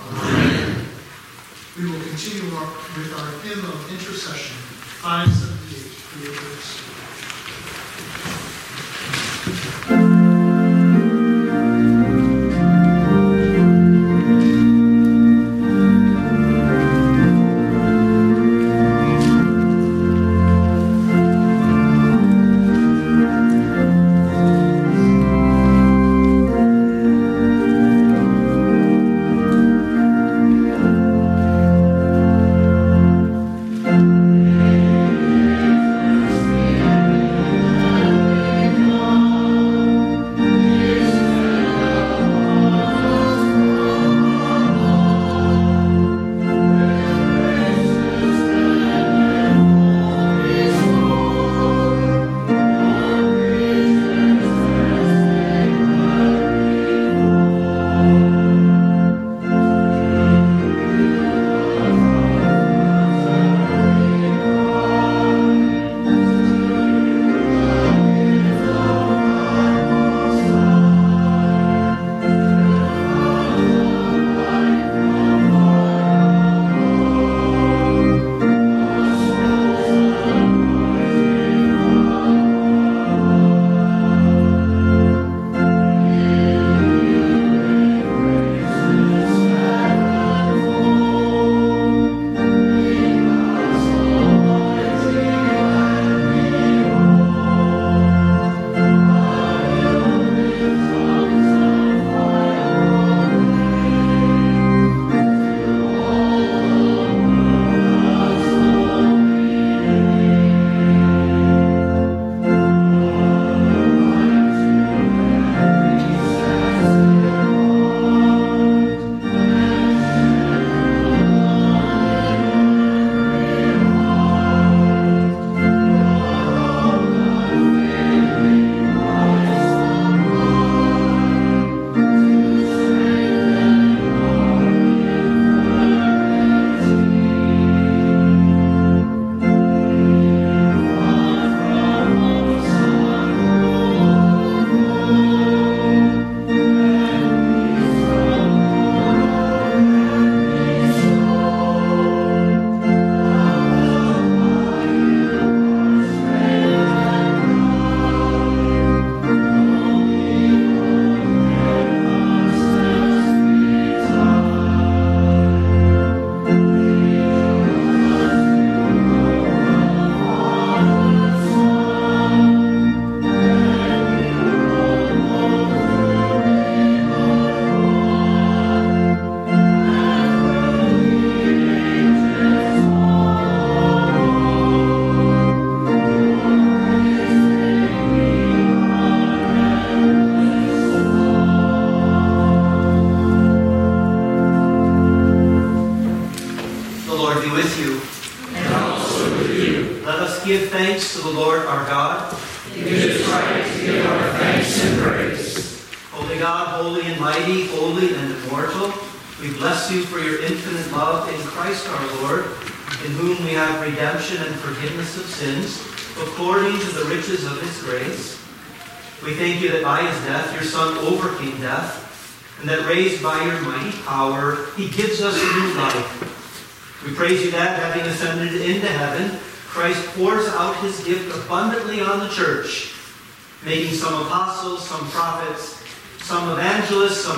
Amen. 0.00 0.86
We 1.78 1.90
will 1.90 2.00
continue 2.00 2.54
our, 2.56 2.66
with 2.96 3.12
our 3.18 3.30
hymn 3.42 3.64
of 3.64 3.90
intercession, 3.90 4.56
578, 5.02 5.94
Creators. 9.88 10.33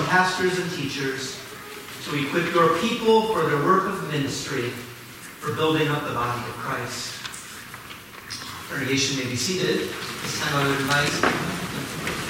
Pastors 0.07 0.57
and 0.59 0.71
teachers, 0.71 1.39
to 2.05 2.15
equip 2.15 2.53
your 2.53 2.77
people 2.79 3.33
for 3.33 3.43
their 3.43 3.63
work 3.63 3.87
of 3.87 4.11
ministry, 4.11 4.69
for 4.69 5.53
building 5.53 5.87
up 5.89 6.03
the 6.03 6.13
body 6.13 6.39
of 6.39 6.55
Christ. 6.55 7.13
Congregation 8.69 9.17
may 9.23 9.29
be 9.29 9.35
seated. 9.35 9.89
This 9.89 10.39
time 10.41 10.55
I 10.55 10.67
would 10.67 10.79
invite 10.79 11.11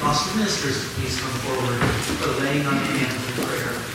gospel 0.02 0.38
ministers 0.38 0.82
to 0.82 0.88
please 1.00 1.20
come 1.20 1.32
forward 1.42 1.80
for 2.20 2.44
laying 2.44 2.66
on 2.66 2.74
hands 2.74 3.38
in 3.38 3.46
prayer. 3.46 3.88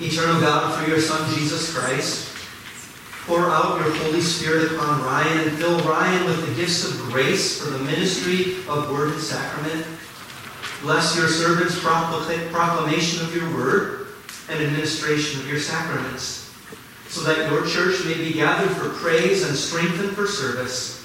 Eternal 0.00 0.40
God, 0.40 0.78
through 0.78 0.94
your 0.94 1.02
Son 1.02 1.34
Jesus 1.34 1.76
Christ, 1.76 2.32
pour 3.26 3.50
out 3.50 3.80
your 3.80 3.92
Holy 3.96 4.20
Spirit 4.20 4.72
upon 4.72 5.02
Ryan 5.02 5.48
and 5.48 5.58
fill 5.58 5.78
Ryan 5.80 6.24
with 6.24 6.46
the 6.46 6.54
gifts 6.54 6.84
of 6.84 7.07
grace 7.18 7.60
for 7.60 7.70
the 7.70 7.78
ministry 7.80 8.58
of 8.68 8.92
word 8.92 9.12
and 9.12 9.20
sacrament. 9.20 9.84
Bless 10.82 11.16
your 11.16 11.26
servant's 11.26 11.76
proclamation 11.80 13.26
of 13.26 13.34
your 13.34 13.52
word 13.56 14.06
and 14.48 14.62
administration 14.62 15.40
of 15.40 15.48
your 15.48 15.58
sacraments, 15.58 16.54
so 17.08 17.22
that 17.22 17.50
your 17.50 17.66
church 17.66 18.04
may 18.04 18.14
be 18.14 18.32
gathered 18.32 18.70
for 18.76 18.90
praise 18.90 19.44
and 19.48 19.56
strengthened 19.56 20.12
for 20.12 20.28
service. 20.28 21.04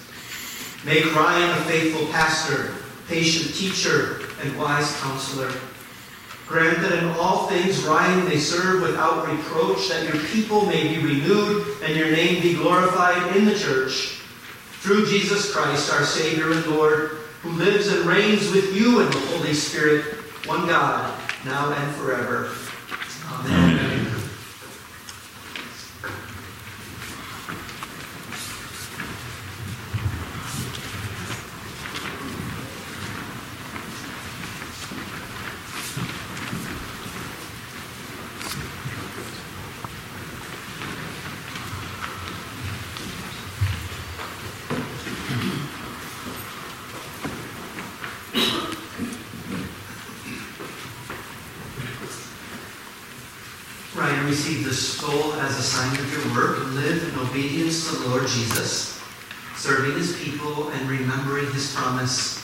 Make 0.85 1.15
Ryan 1.15 1.49
a 1.57 1.63
faithful 1.63 2.05
pastor, 2.09 2.75
patient 3.07 3.55
teacher, 3.55 4.21
and 4.43 4.55
wise 4.55 4.95
counselor. 4.97 5.51
Grant 6.47 6.79
that 6.81 6.99
in 6.99 7.05
all 7.05 7.47
things 7.47 7.83
Ryan 7.85 8.23
may 8.25 8.37
serve 8.37 8.83
without 8.83 9.27
reproach, 9.27 9.89
that 9.89 10.13
your 10.13 10.21
people 10.25 10.67
may 10.67 10.95
be 10.95 11.03
renewed 11.03 11.81
and 11.81 11.97
your 11.97 12.11
name 12.11 12.43
be 12.43 12.53
glorified 12.53 13.35
in 13.35 13.45
the 13.45 13.57
church. 13.57 14.19
Through 14.83 15.05
Jesus 15.05 15.49
Christ, 15.53 15.93
our 15.93 16.03
Savior 16.03 16.51
and 16.51 16.65
Lord, 16.67 17.11
who 17.41 17.51
lives 17.51 17.87
and 17.87 18.05
reigns 18.05 18.51
with 18.51 18.75
you 18.75 18.99
in 18.99 19.09
the 19.09 19.19
Holy 19.27 19.53
Spirit, 19.53 20.03
one 20.45 20.67
God, 20.67 21.17
now 21.45 21.71
and 21.71 21.95
forever. 21.95 22.49
Amen. 23.31 23.79
Amen. 23.79 24.13
Ryan 53.95 54.25
received 54.25 54.65
this 54.65 54.97
soul 54.97 55.33
as 55.35 55.57
a 55.57 55.61
sign 55.61 55.95
of 55.99 56.11
your 56.11 56.33
work 56.35 56.57
and 56.59 56.75
live 56.75 57.13
in 57.13 57.19
obedience 57.19 57.87
to 57.87 57.95
the 57.95 58.09
Lord 58.09 58.27
Jesus, 58.27 58.99
serving 59.55 59.95
his 59.95 60.17
people 60.17 60.69
and 60.69 60.89
remembering 60.89 61.45
his 61.53 61.73
promise. 61.75 62.43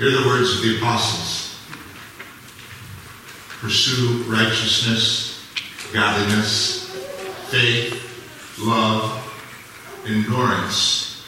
Hear 0.00 0.12
the 0.12 0.26
words 0.26 0.54
of 0.54 0.62
the 0.62 0.78
apostles. 0.78 1.60
Pursue 3.60 4.22
righteousness, 4.32 5.46
godliness, 5.92 6.88
faith, 7.50 8.56
love, 8.58 9.12
endurance, 10.06 11.22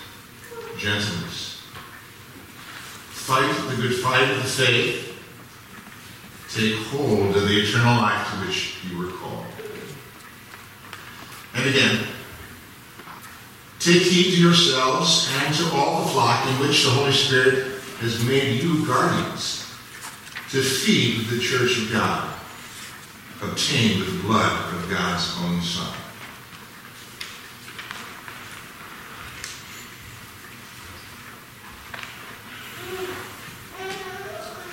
gentleness. 0.78 1.60
Fight 3.10 3.52
the 3.68 3.76
good 3.76 3.94
fight 3.96 4.30
of 4.30 4.38
the 4.38 4.48
faith. 4.48 5.22
Take 6.54 6.76
hold 6.86 7.36
of 7.36 7.42
the 7.46 7.54
eternal 7.54 7.96
life 7.96 8.26
to 8.30 8.46
which 8.46 8.78
you 8.88 8.96
were 8.96 9.12
called. 9.12 9.44
And 11.56 11.68
again, 11.68 12.06
take 13.80 14.00
heed 14.00 14.34
to 14.34 14.40
yourselves 14.40 15.30
and 15.42 15.54
to 15.56 15.70
all 15.74 16.04
the 16.04 16.08
flock 16.08 16.46
in 16.46 16.58
which 16.66 16.84
the 16.84 16.90
Holy 16.90 17.12
Spirit 17.12 17.71
has 18.02 18.24
made 18.26 18.60
you 18.60 18.84
guardians 18.84 19.60
to 20.50 20.60
feed 20.60 21.26
the 21.26 21.38
church 21.38 21.78
of 21.78 21.92
God, 21.92 22.34
obtained 23.40 24.00
with 24.00 24.16
the 24.16 24.26
blood 24.26 24.74
of 24.74 24.90
God's 24.90 25.32
own 25.44 25.60
Son. 25.62 25.94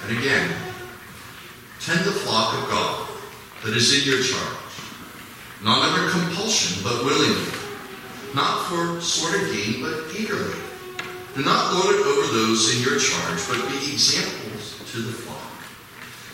And 0.08 0.18
again, 0.18 0.56
tend 1.80 2.00
the 2.00 2.12
flock 2.12 2.56
of 2.56 2.68
God 2.72 3.10
that 3.64 3.78
is 3.78 3.94
in 3.94 4.12
your 4.12 4.24
charge, 4.24 4.58
not 5.64 5.84
under 5.84 6.10
compulsion, 6.10 6.84
but 6.84 7.06
willingly, 7.06 7.52
not 8.34 8.66
for 8.66 9.00
sort 9.00 9.40
of 9.40 9.52
gain, 9.52 9.84
but 9.84 10.16
eagerly. 10.20 10.69
Do 11.40 11.46
not 11.46 11.74
lord 11.74 11.96
it 11.96 12.06
over 12.06 12.34
those 12.34 12.76
in 12.76 12.84
your 12.84 13.00
charge, 13.00 13.40
but 13.48 13.70
be 13.70 13.94
examples 13.94 14.76
to 14.92 14.98
the 14.98 15.14
flock. 15.14 15.40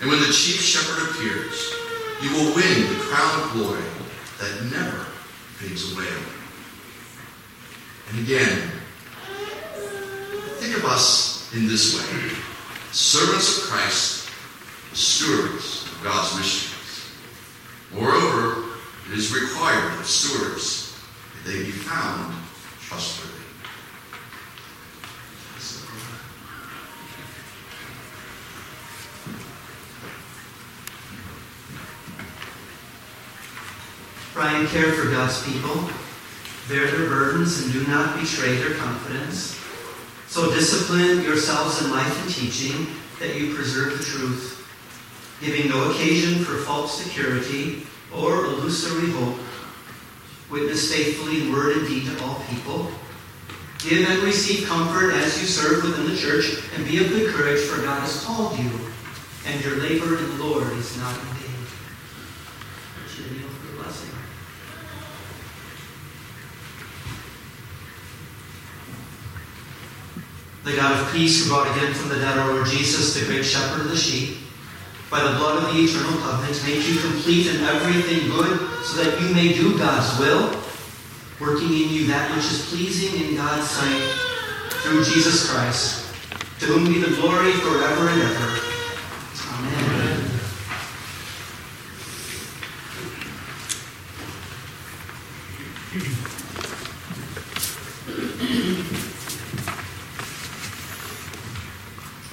And 0.01 0.09
when 0.09 0.19
the 0.19 0.33
chief 0.33 0.59
shepherd 0.59 1.11
appears, 1.11 1.75
you 2.23 2.33
will 2.33 2.55
win 2.55 2.89
the 2.89 2.99
crown 3.03 3.43
of 3.43 3.51
glory 3.51 3.83
that 4.39 4.63
never 4.73 5.05
fades 5.61 5.93
away. 5.93 6.09
And 8.09 8.25
again, 8.25 8.71
think 10.57 10.75
of 10.75 10.85
us 10.85 11.53
in 11.53 11.67
this 11.67 11.93
way 11.93 12.31
servants 12.91 13.59
of 13.59 13.63
Christ, 13.69 14.31
stewards 14.93 15.85
of 15.85 16.01
God's 16.03 16.35
mysteries. 16.35 17.11
Moreover, 17.93 18.73
it 19.11 19.19
is 19.19 19.31
required 19.31 19.99
of 19.99 20.07
stewards 20.07 20.97
that 21.35 21.51
they 21.51 21.59
be 21.59 21.69
found 21.69 22.33
trustworthy. 22.81 23.44
Ryan, 34.55 34.67
care 34.67 34.93
for 34.93 35.11
God's 35.11 35.43
people. 35.43 35.75
Bear 36.69 36.89
their 36.89 37.09
burdens 37.09 37.61
and 37.61 37.73
do 37.73 37.85
not 37.87 38.17
betray 38.17 38.55
their 38.55 38.73
confidence. 38.75 39.59
So 40.27 40.49
discipline 40.49 41.23
yourselves 41.23 41.83
in 41.83 41.91
life 41.91 42.23
and 42.23 42.33
teaching, 42.33 42.87
that 43.19 43.35
you 43.35 43.53
preserve 43.53 43.97
the 43.97 44.03
truth, 44.05 44.65
giving 45.41 45.67
no 45.67 45.91
occasion 45.91 46.45
for 46.45 46.55
false 46.59 47.03
security 47.03 47.85
or 48.13 48.45
illusory 48.45 49.11
hope. 49.11 49.39
Witness 50.49 50.89
faithfully 50.89 51.41
in 51.41 51.51
word 51.51 51.75
and 51.75 51.87
deed 51.89 52.05
to 52.05 52.23
all 52.23 52.41
people. 52.49 52.89
Give 53.79 54.07
and 54.09 54.23
receive 54.23 54.69
comfort 54.69 55.11
as 55.15 55.41
you 55.41 55.47
serve 55.47 55.83
within 55.83 56.09
the 56.09 56.15
church, 56.15 56.63
and 56.75 56.87
be 56.87 57.03
of 57.03 57.09
good 57.09 57.33
courage, 57.33 57.59
for 57.65 57.81
God 57.81 57.99
has 57.99 58.23
called 58.23 58.57
you, 58.57 58.71
and 59.47 59.61
your 59.65 59.75
labor 59.75 60.17
in 60.17 60.37
the 60.37 60.43
Lord 60.45 60.71
is 60.77 60.97
not 60.97 61.13
in 61.13 61.25
vain. 61.25 61.67
I 63.03 63.09
should 63.09 63.31
kneel 63.33 63.49
for 63.49 63.67
the 63.67 63.83
blessing. 63.83 64.09
The 70.65 70.75
God 70.75 70.99
of 70.99 71.13
peace 71.13 71.43
who 71.43 71.51
brought 71.51 71.69
again 71.77 71.93
from 71.93 72.09
the 72.09 72.15
dead 72.15 72.39
our 72.39 72.51
Lord 72.51 72.65
Jesus, 72.65 73.13
the 73.13 73.23
great 73.27 73.45
shepherd 73.45 73.81
of 73.81 73.89
the 73.91 73.95
sheep, 73.95 74.39
by 75.11 75.21
the 75.21 75.37
blood 75.37 75.63
of 75.63 75.71
the 75.71 75.79
eternal 75.79 76.19
covenant, 76.21 76.59
make 76.65 76.87
you 76.89 76.99
complete 76.99 77.45
in 77.45 77.61
everything 77.61 78.27
good, 78.31 78.57
so 78.83 79.03
that 79.03 79.21
you 79.21 79.31
may 79.35 79.53
do 79.53 79.77
God's 79.77 80.19
will, 80.19 80.59
working 81.39 81.69
in 81.69 81.89
you 81.89 82.07
that 82.07 82.35
which 82.35 82.45
is 82.45 82.65
pleasing 82.67 83.13
in 83.23 83.35
God's 83.35 83.69
sight, 83.69 84.01
through 84.81 85.03
Jesus 85.03 85.47
Christ, 85.51 86.11
to 86.59 86.65
whom 86.65 86.91
be 86.91 86.99
the 86.99 87.15
glory 87.15 87.51
forever 87.51 88.09
and 88.09 88.21
ever. 88.23 88.59
Amen. 89.51 90.31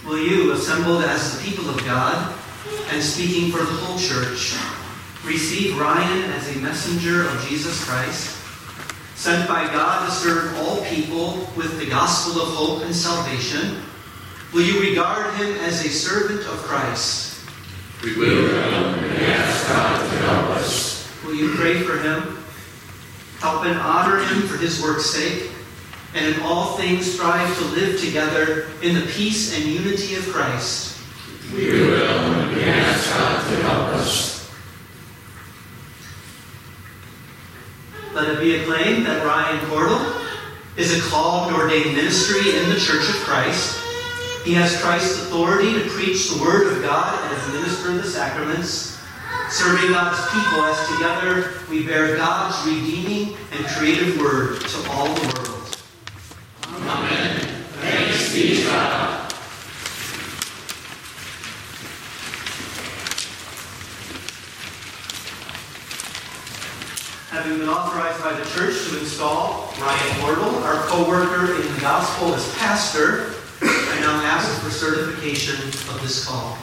Will 0.04 0.18
you, 0.18 0.52
assembled 0.72 1.04
as 1.04 1.36
the 1.36 1.44
people 1.44 1.68
of 1.68 1.76
God, 1.84 2.34
and 2.92 3.02
speaking 3.02 3.50
for 3.50 3.58
the 3.58 3.72
whole 3.84 3.98
church, 3.98 4.56
receive 5.22 5.78
Ryan 5.78 6.30
as 6.32 6.56
a 6.56 6.60
messenger 6.60 7.28
of 7.28 7.46
Jesus 7.46 7.84
Christ, 7.84 8.38
sent 9.14 9.46
by 9.46 9.66
God 9.66 10.06
to 10.06 10.10
serve 10.10 10.56
all 10.56 10.82
people 10.86 11.46
with 11.56 11.78
the 11.78 11.86
gospel 11.86 12.40
of 12.40 12.54
hope 12.54 12.84
and 12.84 12.94
salvation? 12.94 13.82
Will 14.54 14.62
you 14.62 14.80
regard 14.80 15.34
him 15.34 15.54
as 15.56 15.84
a 15.84 15.90
servant 15.90 16.40
of 16.40 16.56
Christ? 16.62 17.44
We 18.02 18.16
will. 18.16 18.48
And 18.56 19.22
ask 19.24 19.68
God 19.68 20.10
to 20.10 20.16
help 20.16 20.56
us. 20.56 21.06
Will 21.22 21.34
you 21.34 21.54
pray 21.54 21.82
for 21.82 21.98
him? 21.98 22.38
Help 23.40 23.66
and 23.66 23.78
honor 23.78 24.24
him 24.24 24.48
for 24.48 24.56
his 24.56 24.82
work's 24.82 25.10
sake, 25.10 25.50
and 26.14 26.34
in 26.34 26.42
all 26.42 26.76
things 26.76 27.10
strive 27.10 27.56
to 27.58 27.64
live 27.66 28.00
together 28.00 28.68
in 28.82 28.94
the 28.94 29.06
peace 29.06 29.56
and 29.56 29.64
unity 29.64 30.14
of 30.14 30.28
Christ. 30.28 30.98
We 31.52 31.66
will 31.70 32.02
ask 32.64 33.10
God 33.10 33.50
to 33.50 33.62
help 33.62 33.88
us. 33.96 34.50
Let 38.14 38.28
it 38.28 38.40
be 38.40 38.56
acclaimed 38.56 39.06
that 39.06 39.24
Ryan 39.24 39.58
Cordle 39.66 40.22
is 40.76 40.96
a 40.96 41.10
called 41.10 41.48
and 41.48 41.56
ordained 41.56 41.96
ministry 41.96 42.56
in 42.56 42.68
the 42.68 42.78
Church 42.78 43.08
of 43.08 43.16
Christ. 43.24 43.78
He 44.44 44.52
has 44.54 44.80
Christ's 44.82 45.22
authority 45.22 45.72
to 45.74 45.88
preach 45.90 46.30
the 46.30 46.42
Word 46.42 46.72
of 46.72 46.82
God 46.82 47.22
and 47.24 47.38
as 47.38 47.52
minister 47.52 47.90
of 47.90 47.96
the 47.96 48.10
sacraments, 48.10 48.98
serving 49.48 49.92
God's 49.92 50.20
people 50.32 50.64
as 50.64 50.88
together 50.88 51.52
we 51.70 51.86
bear 51.86 52.16
God's 52.16 52.66
redeeming 52.66 53.36
and 53.52 53.64
creative 53.66 54.18
Word 54.18 54.60
to 54.60 54.90
all 54.90 55.14
the 55.14 55.34
world. 55.34 55.51
Having 67.32 67.58
been 67.58 67.68
authorized 67.68 68.22
by 68.22 68.32
the 68.34 68.44
church 68.50 68.88
to 68.88 68.98
install 68.98 69.72
Ryan 69.80 70.10
Cordle, 70.20 70.62
our 70.62 70.86
co-worker 70.86 71.54
in 71.54 71.74
the 71.74 71.80
gospel, 71.80 72.34
as 72.34 72.54
pastor, 72.56 73.34
I 73.62 74.00
now 74.00 74.20
ask 74.22 74.60
for 74.62 74.70
certification 74.70 75.56
of 75.56 76.00
this 76.02 76.26
call. 76.26 76.58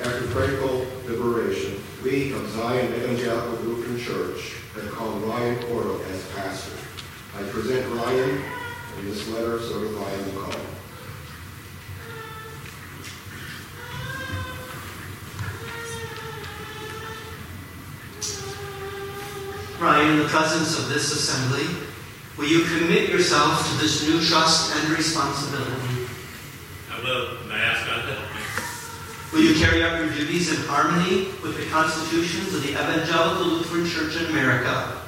After 0.00 0.26
prayerful 0.28 0.86
deliberation, 1.06 1.80
we 2.02 2.32
of 2.32 2.48
Zion 2.50 2.92
Evangelical 2.94 3.58
Lutheran 3.64 3.98
Church 3.98 4.56
have 4.74 4.90
called 4.92 5.22
Ryan 5.22 5.56
Porto 5.64 6.00
as 6.04 6.26
pastor. 6.32 6.76
I 7.36 7.42
present 7.50 7.92
Ryan 7.94 8.42
in 8.98 9.04
this 9.06 9.28
letter 9.28 9.60
certifying 9.60 10.24
the 10.24 10.40
call. 10.40 10.54
Ryan, 19.80 20.12
in 20.12 20.18
the 20.18 20.28
presence 20.28 20.76
of 20.76 20.88
this 20.88 21.12
assembly, 21.12 21.66
will 22.36 22.48
you 22.48 22.64
commit 22.64 23.10
yourself 23.10 23.70
to 23.70 23.78
this 23.78 24.08
new 24.08 24.20
trust 24.20 24.74
and 24.74 24.90
responsibility? 24.90 26.06
I 26.90 27.00
will, 27.04 27.38
and 27.44 27.52
I 27.52 27.58
ask 27.60 27.86
God 27.86 28.02
to 28.02 28.14
help 28.14 28.34
me. 28.34 28.40
Will 29.32 29.42
you 29.42 29.54
carry 29.64 29.84
out 29.84 30.00
your 30.00 30.12
duties 30.12 30.50
in 30.50 30.66
harmony 30.66 31.26
with 31.44 31.56
the 31.56 31.70
constitutions 31.70 32.54
of 32.54 32.62
the 32.62 32.70
Evangelical 32.70 33.46
Lutheran 33.46 33.86
Church 33.86 34.16
in 34.16 34.30
America? 34.30 35.00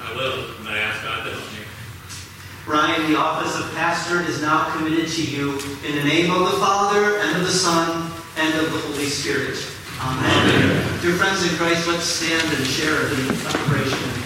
I 0.00 0.14
will, 0.14 0.56
and 0.60 0.68
I 0.68 0.78
ask 0.78 1.02
God 1.02 1.24
to 1.24 1.30
help 1.30 1.52
me. 1.52 1.55
Ryan, 2.66 3.12
the 3.12 3.16
office 3.16 3.56
of 3.56 3.72
pastor 3.76 4.22
is 4.22 4.42
now 4.42 4.68
committed 4.76 5.08
to 5.08 5.24
you 5.24 5.52
in 5.86 5.94
the 5.94 6.02
name 6.02 6.32
of 6.32 6.50
the 6.50 6.58
Father, 6.58 7.18
and 7.18 7.36
of 7.36 7.42
the 7.42 7.52
Son, 7.52 8.10
and 8.36 8.54
of 8.58 8.72
the 8.72 8.78
Holy 8.80 9.04
Spirit. 9.06 9.56
Amen. 10.00 11.00
Dear 11.00 11.12
friends 11.12 11.48
in 11.48 11.56
Christ, 11.56 11.86
let's 11.86 12.02
stand 12.02 12.42
and 12.56 12.66
share 12.66 13.06
in 13.06 13.26
the 13.28 13.34
celebration. 13.36 14.25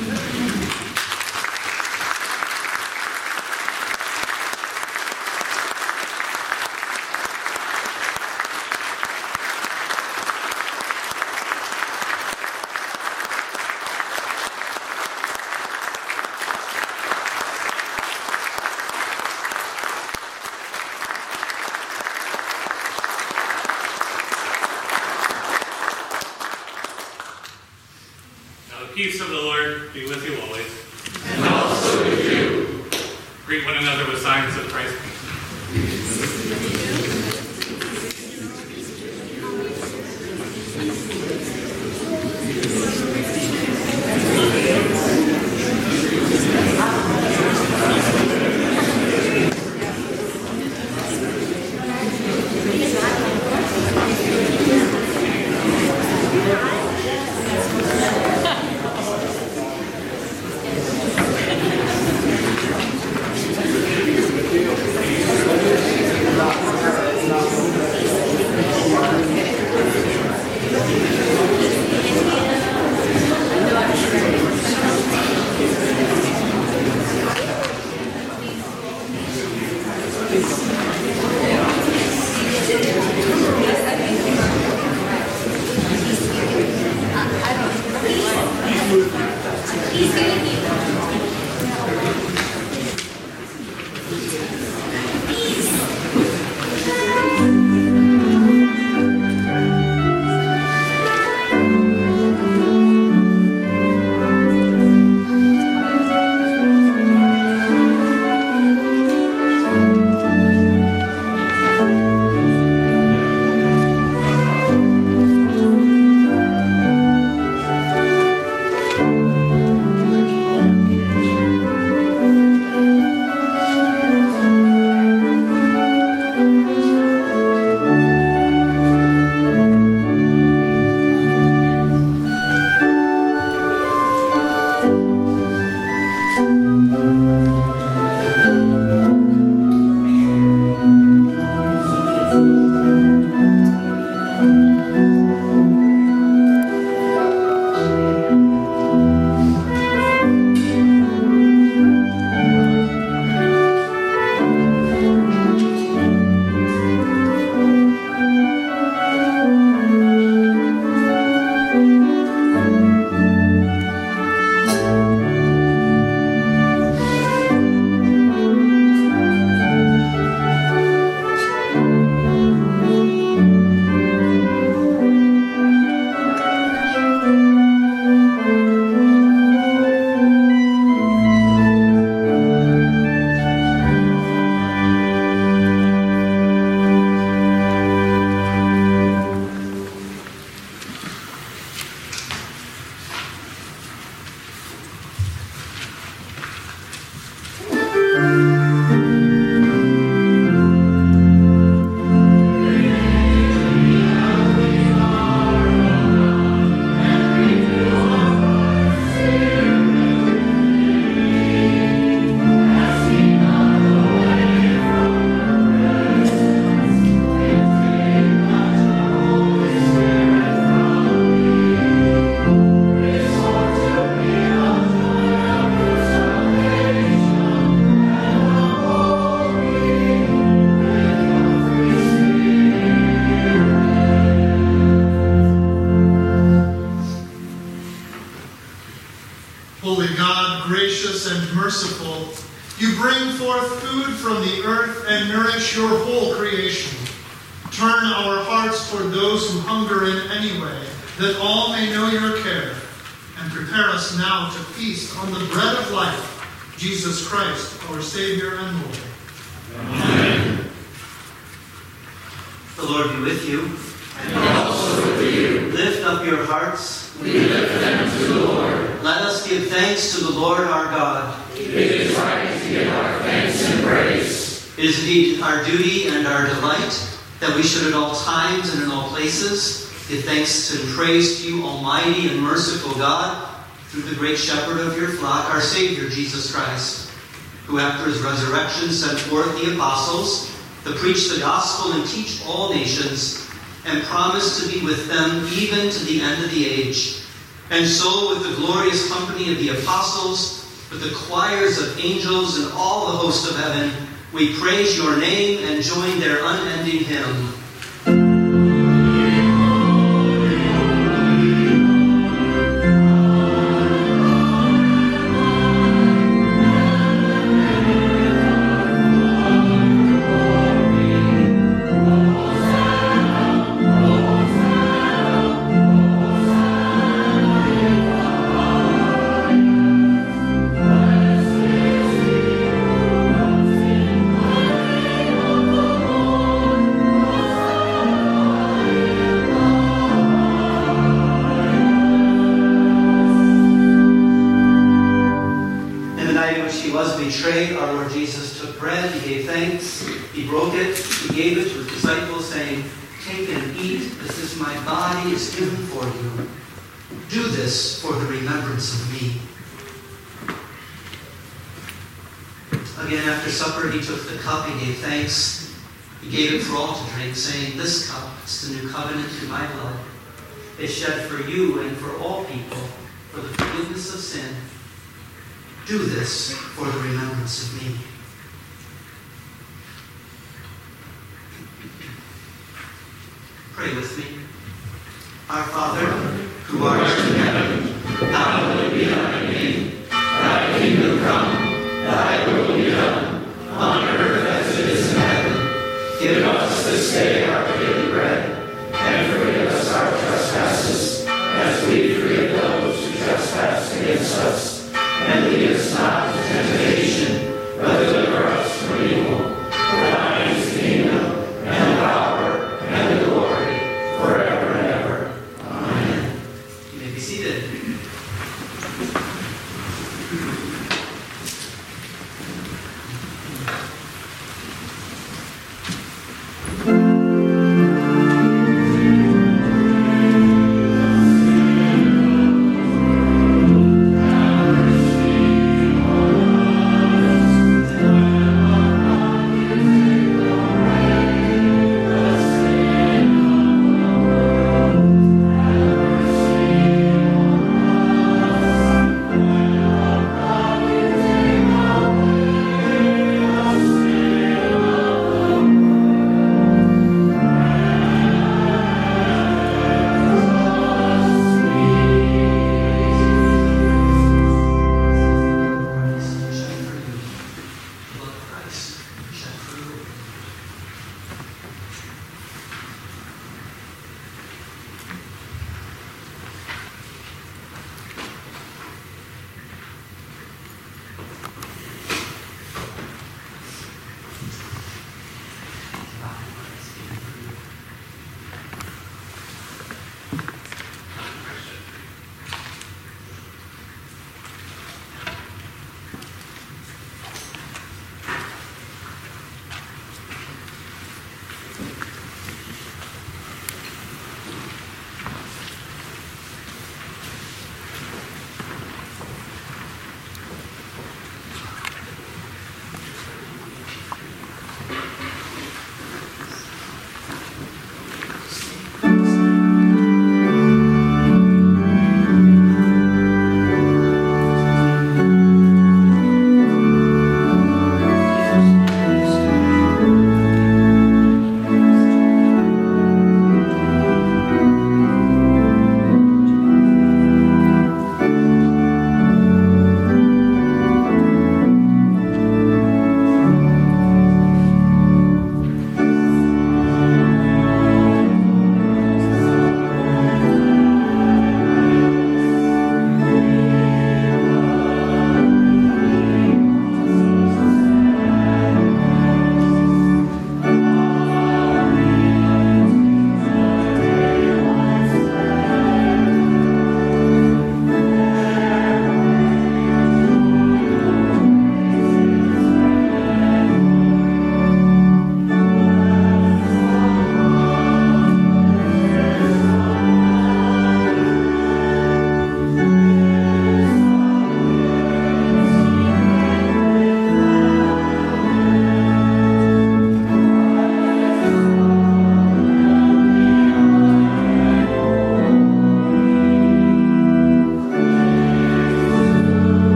the 289.60 289.74
apostles 289.74 290.50
to 290.84 290.92
preach 290.92 291.28
the 291.28 291.38
gospel 291.38 291.92
and 291.92 292.08
teach 292.08 292.42
all 292.46 292.72
nations, 292.72 293.46
and 293.86 294.02
promise 294.04 294.62
to 294.62 294.72
be 294.72 294.84
with 294.84 295.08
them 295.08 295.46
even 295.52 295.90
to 295.90 296.04
the 296.04 296.20
end 296.20 296.44
of 296.44 296.50
the 296.50 296.66
age. 296.66 297.22
And 297.70 297.86
so, 297.86 298.30
with 298.30 298.42
the 298.42 298.56
glorious 298.56 299.08
company 299.08 299.52
of 299.52 299.58
the 299.58 299.70
apostles, 299.70 300.66
with 300.90 301.02
the 301.02 301.14
choirs 301.14 301.78
of 301.78 301.98
angels 301.98 302.58
and 302.58 302.72
all 302.72 303.12
the 303.12 303.18
host 303.18 303.48
of 303.48 303.56
heaven, 303.56 303.92
we 304.32 304.54
praise 304.58 304.96
your 304.96 305.16
name 305.18 305.64
and 305.64 305.82
join 305.82 306.18
their 306.18 306.44
unending 306.44 307.04
hymn. 307.04 307.54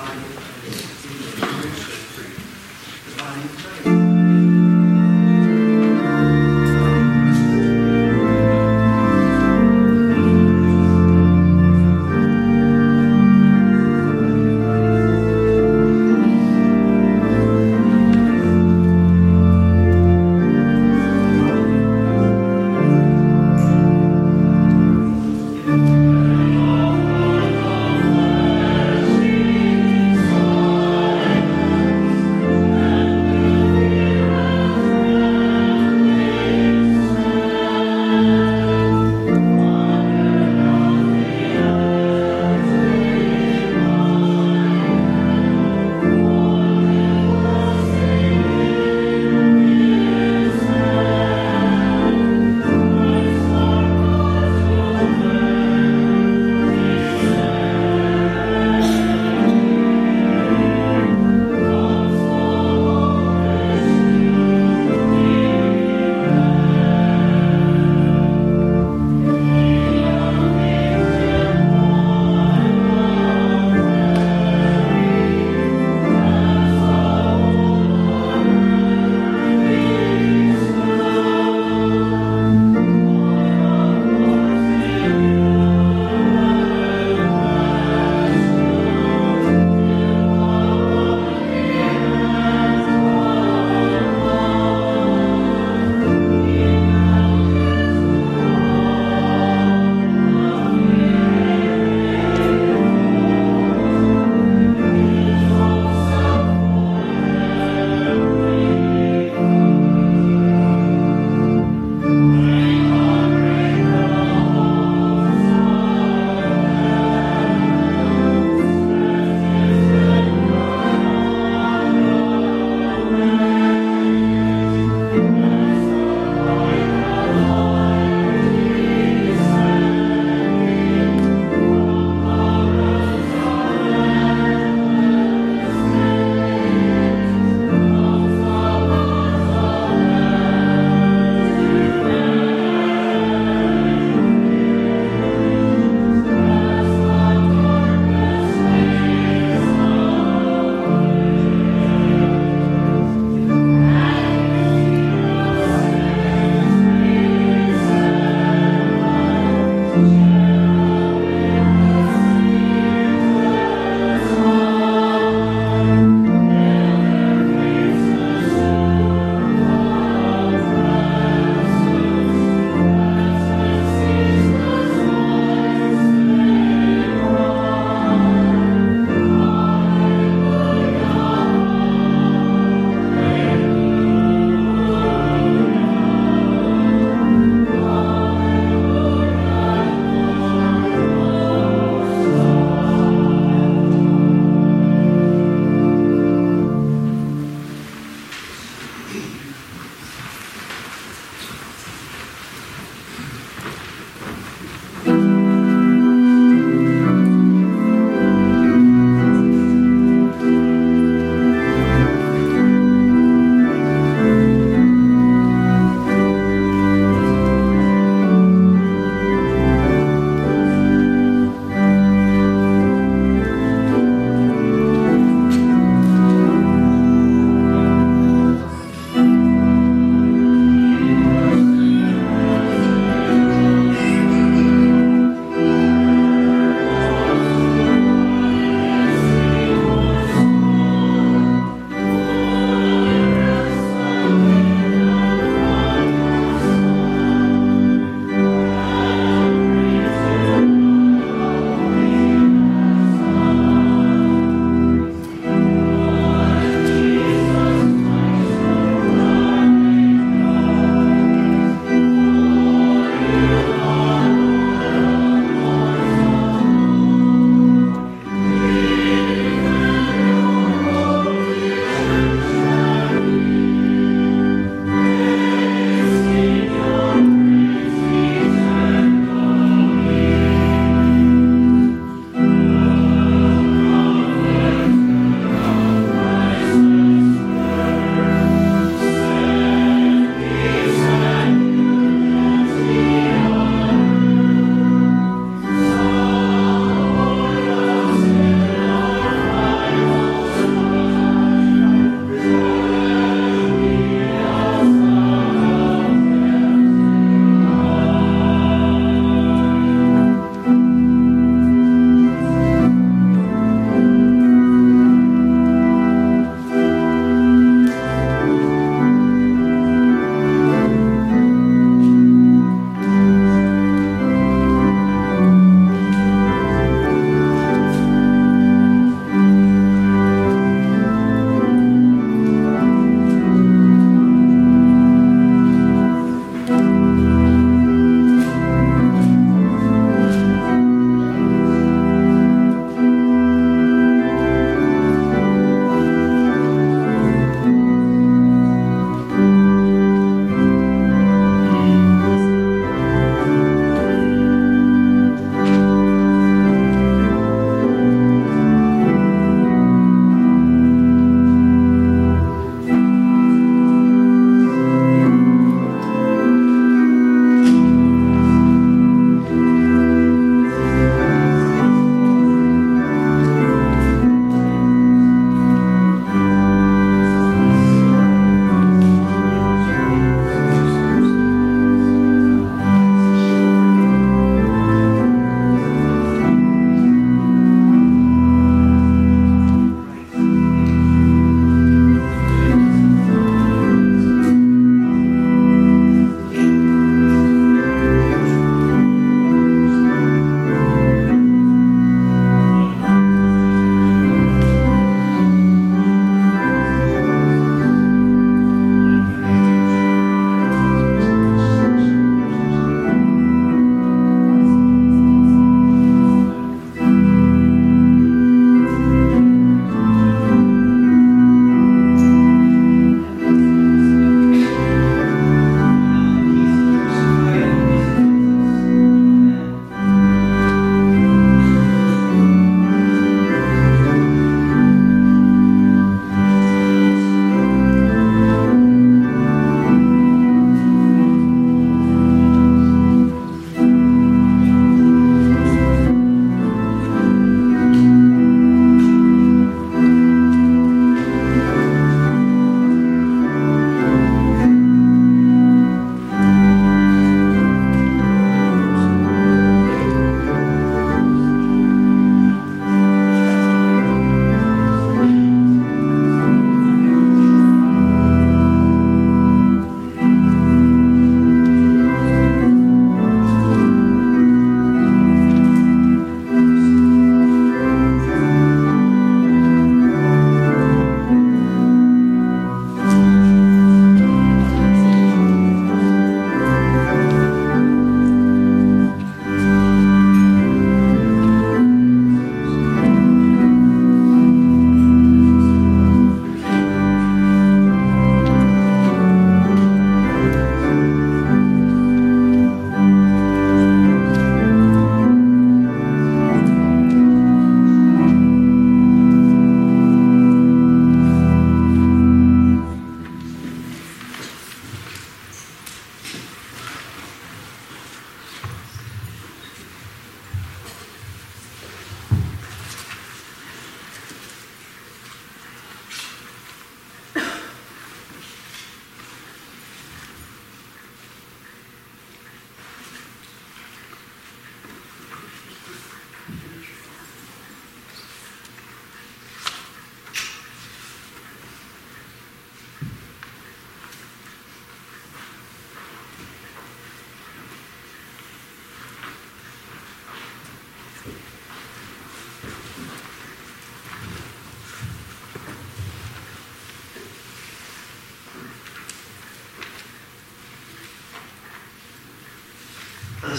divine, 0.00 0.22
divine 3.04 3.48
praise. 3.82 3.99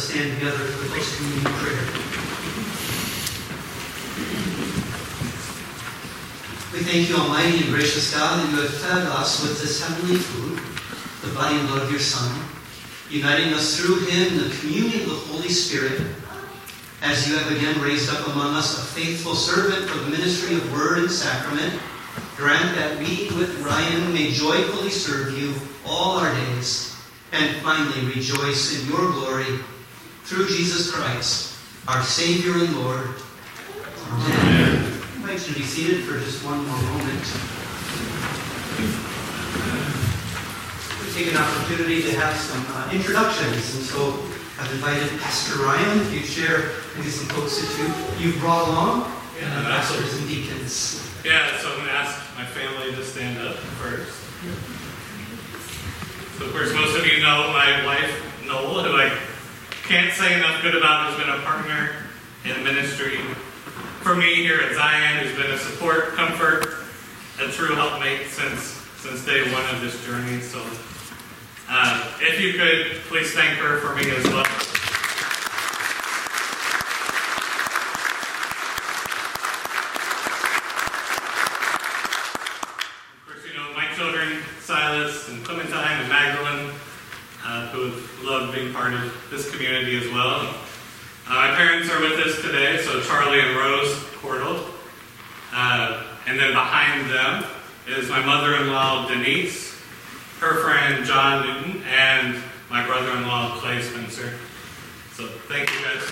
Us 0.02 0.10
stand 0.10 0.34
together 0.40 0.57
for 0.57 0.84
the 0.84 0.90
close 0.90 1.18
communion 1.18 1.53
prayer. 1.61 1.86
We 6.73 6.80
thank 6.88 7.10
you, 7.10 7.15
Almighty 7.18 7.65
and 7.65 7.73
gracious 7.73 8.14
God, 8.14 8.40
that 8.40 8.52
you 8.52 8.61
have 8.61 8.73
fed 8.73 9.06
us 9.07 9.44
with 9.44 9.61
this 9.61 9.84
heavenly 9.84 10.18
food, 10.18 10.57
the 11.22 11.36
body 11.36 11.57
and 11.57 11.68
blood 11.68 11.84
of 11.84 11.91
your 11.91 11.99
Son, 11.99 12.32
uniting 13.10 13.53
us 13.53 13.78
through 13.78 14.06
him 14.07 14.40
in 14.40 14.49
the 14.49 14.56
communion 14.57 15.02
of 15.02 15.10
the 15.10 15.34
Holy 15.34 15.49
Spirit, 15.49 16.02
as 17.03 17.28
you 17.28 17.38
have 17.38 17.52
again 17.52 17.80
raised 17.82 18.10
up 18.10 18.26
among 18.28 18.56
us 18.56 18.78
a 18.78 18.82
faithful 18.99 19.36
servant 19.36 19.90
for 19.90 19.99
the 19.99 20.10
ministry 20.10 20.56
of 20.56 20.72
word 20.72 20.99
and 20.99 21.11
sacrament. 21.11 21.80
Grant 22.38 22.76
that 22.76 22.98
we, 22.98 23.30
with 23.38 23.61
Ryan, 23.61 24.14
may 24.14 24.32
joyfully 24.32 24.90
serve 24.90 25.38
you 25.38 25.53
all 25.86 26.18
our 26.18 26.34
days, 26.34 26.95
and 27.34 27.56
finally 27.57 28.06
rejoice 28.07 28.82
in 28.82 28.90
your 28.90 29.11
glory 29.11 29.60
through 30.32 30.48
Jesus 30.48 30.90
Christ, 30.90 31.60
our 31.90 32.02
Savior 32.03 32.53
and 32.53 32.72
Lord. 32.80 33.03
Amen. 34.08 34.80
I 34.80 35.16
invite 35.20 35.45
you 35.45 35.53
to 35.53 35.60
be 35.60 35.66
seated 35.66 36.06
for 36.06 36.18
just 36.24 36.40
one 36.45 36.64
more 36.64 36.82
moment. 36.88 37.20
We 41.03 41.12
take 41.12 41.36
an 41.36 41.38
opportunity 41.38 42.02
to 42.03 42.16
have 42.16 42.32
some 42.40 42.64
uh, 42.72 42.95
introductions, 42.95 43.76
and 43.76 43.84
so 43.84 44.24
I've 44.56 44.72
invited 44.72 45.12
Pastor 45.20 45.68
Ryan, 45.68 45.99
if 45.99 46.14
you 46.14 46.24
share 46.24 46.80
maybe 46.95 47.10
some 47.10 47.28
folks 47.36 47.60
that 47.60 47.68
you, 47.76 47.91
you've 48.24 48.40
brought 48.40 48.70
along, 48.70 49.12
Yeah, 49.36 49.52
and 49.52 49.68
pastors 49.68 50.18
and 50.18 50.30
deacons. 50.30 51.12
Yeah, 51.26 51.60
so 51.60 51.76
I'm 51.76 51.76
going 51.76 51.88
to 51.88 51.99
ask 51.99 52.16
my 52.38 52.45
family 52.45 52.95
to 52.95 53.03
stand 53.03 53.38
up 53.45 53.58
first. 53.84 54.16
So, 56.40 56.45
of 56.45 56.53
course, 56.53 56.72
most 56.74 56.98
of 56.98 57.06
you 57.06 57.20
know 57.20 57.52
my 57.52 57.86
wife, 57.86 58.16
Noel, 58.48 58.84
who 58.84 58.95
I 58.95 59.12
can't 59.91 60.13
say 60.13 60.38
enough 60.38 60.61
good 60.61 60.73
about, 60.73 61.11
has 61.11 61.19
been 61.19 61.27
a 61.27 61.39
partner 61.43 61.91
in 62.45 62.63
ministry 62.63 63.18
for 63.99 64.15
me 64.15 64.35
here 64.35 64.61
at 64.61 64.73
Zion, 64.73 65.22
who's 65.22 65.35
been 65.35 65.51
a 65.51 65.57
support, 65.57 66.13
comfort, 66.13 66.85
a 67.41 67.51
true 67.51 67.76
helpmate 67.76 68.27
since 68.27 68.80
since 69.01 69.26
day 69.26 69.51
one 69.51 69.65
of 69.65 69.81
this 69.81 70.01
journey. 70.05 70.39
So, 70.39 70.63
uh, 71.68 72.07
if 72.22 72.39
you 72.39 72.53
could 72.53 73.01
please 73.09 73.34
thank 73.34 73.59
her 73.59 73.80
for 73.80 73.93
me 73.93 74.09
as 74.11 74.23
well. 74.27 74.45
Of 74.45 74.47
course, 83.27 83.43
you 83.45 83.59
know, 83.59 83.73
my 83.76 83.88
children, 83.97 84.41
Silas 84.61 85.27
and 85.27 85.43
Clementine 85.43 85.99
and 85.99 86.07
Magdalene, 86.07 86.72
uh, 87.52 87.68
who 87.68 87.84
have 87.84 88.23
loved 88.23 88.56
being 88.56 88.72
part 88.72 88.94
of 88.94 89.28
this 89.30 89.52
community 89.52 89.98
as 89.98 90.10
well. 90.14 90.56
Uh, 91.28 91.36
my 91.36 91.53
parents 91.57 91.90
are 91.90 91.99
with 91.99 92.18
us 92.19 92.41
today, 92.41 92.82
so 92.82 93.02
Charlie 93.02 93.41
and 93.41 93.57
Rose 93.57 93.94
Cordle. 94.22 94.72
Uh, 95.52 96.03
and 96.28 96.40
then 96.40 96.53
behind 96.53 97.11
them 97.11 97.44
is 97.90 98.10
my 98.10 98.26
mother-in-law, 98.26 99.10
Denise, 99.10 99.78
her 100.40 100.64
friend, 100.64 101.03
John 101.06 101.45
Newton, 101.45 101.84
and 101.84 102.41
my 102.69 102.86
brother-in-law, 102.86 103.57
Clay 103.57 103.82
Spencer. 103.82 104.32
So 105.11 105.28
thank 105.49 105.69
you 105.73 105.84
guys. 105.84 106.07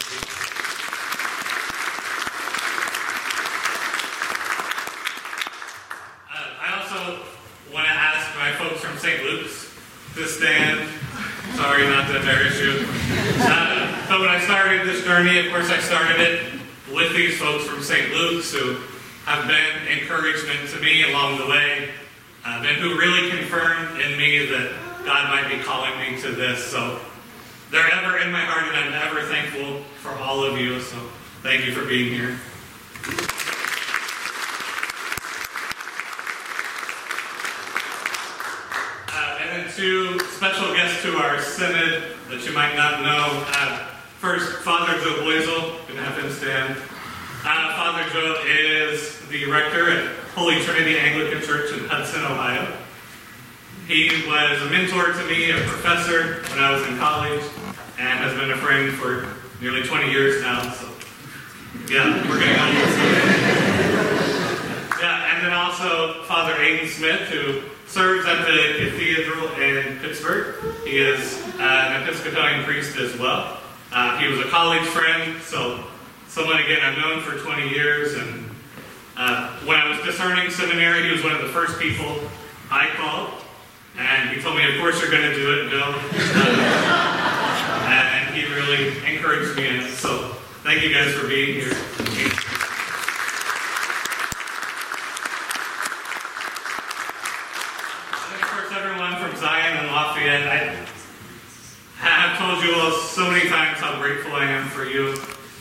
Uh, 6.36 6.68
I 6.68 6.82
also 6.82 7.24
want 7.74 7.88
to 7.88 7.94
ask 7.94 8.36
my 8.36 8.52
folks 8.56 8.82
from 8.82 8.98
St. 8.98 9.24
Luke's 9.24 9.74
to 10.16 10.28
stand. 10.28 10.90
Sorry 11.56 11.88
not 11.88 12.08
to 12.08 12.20
embarrass 12.20 12.60
you. 12.60 12.86
Uh, 13.42 14.06
but 14.08 14.20
when 14.20 14.30
I 14.30 14.40
started 14.46 14.88
this 14.88 15.04
journey, 15.04 15.40
of 15.40 15.52
course, 15.52 15.70
I 15.70 15.80
started 15.80 16.20
it 16.20 16.60
with 16.94 17.16
these 17.16 17.38
folks 17.38 17.66
from 17.66 17.82
St. 17.82 18.12
Luke's 18.14 18.52
who 18.54 18.78
have 19.26 19.48
been 19.48 20.00
encouragement 20.00 20.70
to 20.70 20.80
me 20.80 21.04
along 21.12 21.38
the 21.38 21.46
way 21.46 21.90
um, 22.46 22.66
and 22.66 22.78
who 22.78 22.98
really 22.98 23.30
confirmed 23.30 24.00
in 24.02 24.18
me 24.18 24.46
that 24.46 24.72
God 25.06 25.30
might 25.30 25.50
be 25.50 25.62
calling 25.64 25.98
me 26.00 26.20
to 26.22 26.32
this. 26.32 26.64
So 26.64 27.00
they're 27.72 27.92
ever 27.94 28.18
in 28.18 28.32
my 28.32 28.42
heart, 28.42 28.74
and 28.74 28.78
I'm 28.78 29.08
ever 29.08 29.22
thankful 29.28 29.84
for 30.02 30.12
all 30.22 30.44
of 30.44 30.58
you. 30.58 30.80
So 30.82 30.98
thank 31.44 31.66
you 31.66 31.72
for 31.72 31.86
being 31.86 32.12
here. 32.14 32.38
Uh, 39.12 39.40
and 39.42 39.50
then 39.52 39.68
two 39.80 40.20
special 40.20 40.74
guests 40.74 41.02
to 41.02 41.16
our 41.16 41.40
synod 41.40 42.04
that 42.28 42.46
you 42.46 42.52
might 42.52 42.76
not 42.76 43.02
know. 43.02 43.46
Uh, 43.56 43.78
first, 44.20 44.60
Father 44.60 44.92
Joe 45.00 45.24
Boisel. 45.24 45.88
To 45.88 45.96
have 45.96 46.22
him 46.22 46.30
stand. 46.32 46.74
Uh, 47.46 47.76
Father 47.78 48.04
Joe 48.12 48.44
is 48.46 49.26
the 49.30 49.50
rector 49.50 49.90
at 49.90 50.14
Holy 50.36 50.62
Trinity 50.64 51.00
Anglican 51.00 51.42
Church 51.42 51.72
in 51.72 51.88
Hudson, 51.88 52.22
Ohio. 52.26 52.76
He 53.88 54.10
was 54.28 54.62
a 54.62 54.70
mentor 54.70 55.14
to 55.14 55.24
me, 55.28 55.52
a 55.52 55.56
professor 55.56 56.44
when 56.52 56.62
I 56.62 56.72
was 56.72 56.86
in 56.86 56.98
college, 56.98 57.42
and 57.98 58.20
has 58.20 58.38
been 58.38 58.52
a 58.52 58.58
friend 58.58 58.92
for 58.96 59.34
nearly 59.62 59.84
20 59.84 60.12
years 60.12 60.42
now. 60.42 60.72
So, 60.74 60.90
yeah, 61.90 62.20
we're 62.28 62.40
to 62.40 62.46
go. 62.46 64.16
Yeah, 65.00 65.34
and 65.34 65.46
then 65.46 65.54
also 65.54 66.24
Father 66.24 66.56
Aiden 66.56 66.90
Smith, 66.90 67.22
who 67.30 67.62
serves 67.90 68.26
at 68.28 68.46
the 68.46 68.86
cathedral 68.86 69.50
in 69.60 69.98
Pittsburgh. 70.00 70.56
He 70.86 71.00
is 71.00 71.42
uh, 71.60 71.64
an 71.64 72.04
Episcopalian 72.04 72.64
priest 72.64 72.96
as 72.98 73.18
well. 73.18 73.58
Uh, 73.92 74.18
he 74.20 74.28
was 74.28 74.40
a 74.40 74.50
college 74.50 74.86
friend, 74.88 75.42
so 75.42 75.84
someone 76.28 76.60
again 76.60 76.82
I've 76.84 76.98
known 77.00 77.22
for 77.22 77.38
20 77.40 77.68
years. 77.70 78.14
And 78.14 78.50
uh, 79.18 79.58
when 79.66 79.78
I 79.78 79.90
was 79.90 79.98
discerning 80.06 80.52
seminary, 80.52 81.04
he 81.06 81.12
was 81.12 81.24
one 81.24 81.34
of 81.34 81.42
the 81.42 81.50
first 81.50 81.80
people 81.80 82.20
I 82.70 82.90
called, 82.96 83.32
and 83.98 84.30
he 84.30 84.42
told 84.42 84.56
me, 84.56 84.72
"Of 84.72 84.80
course 84.80 85.02
you're 85.02 85.10
going 85.10 85.28
to 85.28 85.36
do 85.36 85.62
it, 85.62 85.70
Bill." 85.72 85.94
Uh, 87.90 87.92
and 87.92 88.36
he 88.36 88.46
really 88.54 88.90
encouraged 89.12 89.58
me 89.58 89.68
in 89.68 89.78
it. 89.78 89.90
So 89.90 90.30
thank 90.64 90.84
you 90.84 90.94
guys 90.94 91.12
for 91.16 91.28
being 91.28 91.56
here. 91.56 91.74
And 98.32 98.42
of 98.42 98.48
course, 98.50 98.72
everyone 98.72 99.16
and 99.80 99.92
Lafayette, 99.92 100.46
I 102.02 102.06
have 102.06 102.38
told 102.38 102.64
you 102.64 102.76
all 102.76 102.92
so 102.92 103.32
many 103.32 103.48
times 103.50 103.80
how 103.80 103.98
grateful 103.98 104.34
I 104.34 104.44
am 104.44 104.68
for 104.68 104.84
you. 104.84 105.16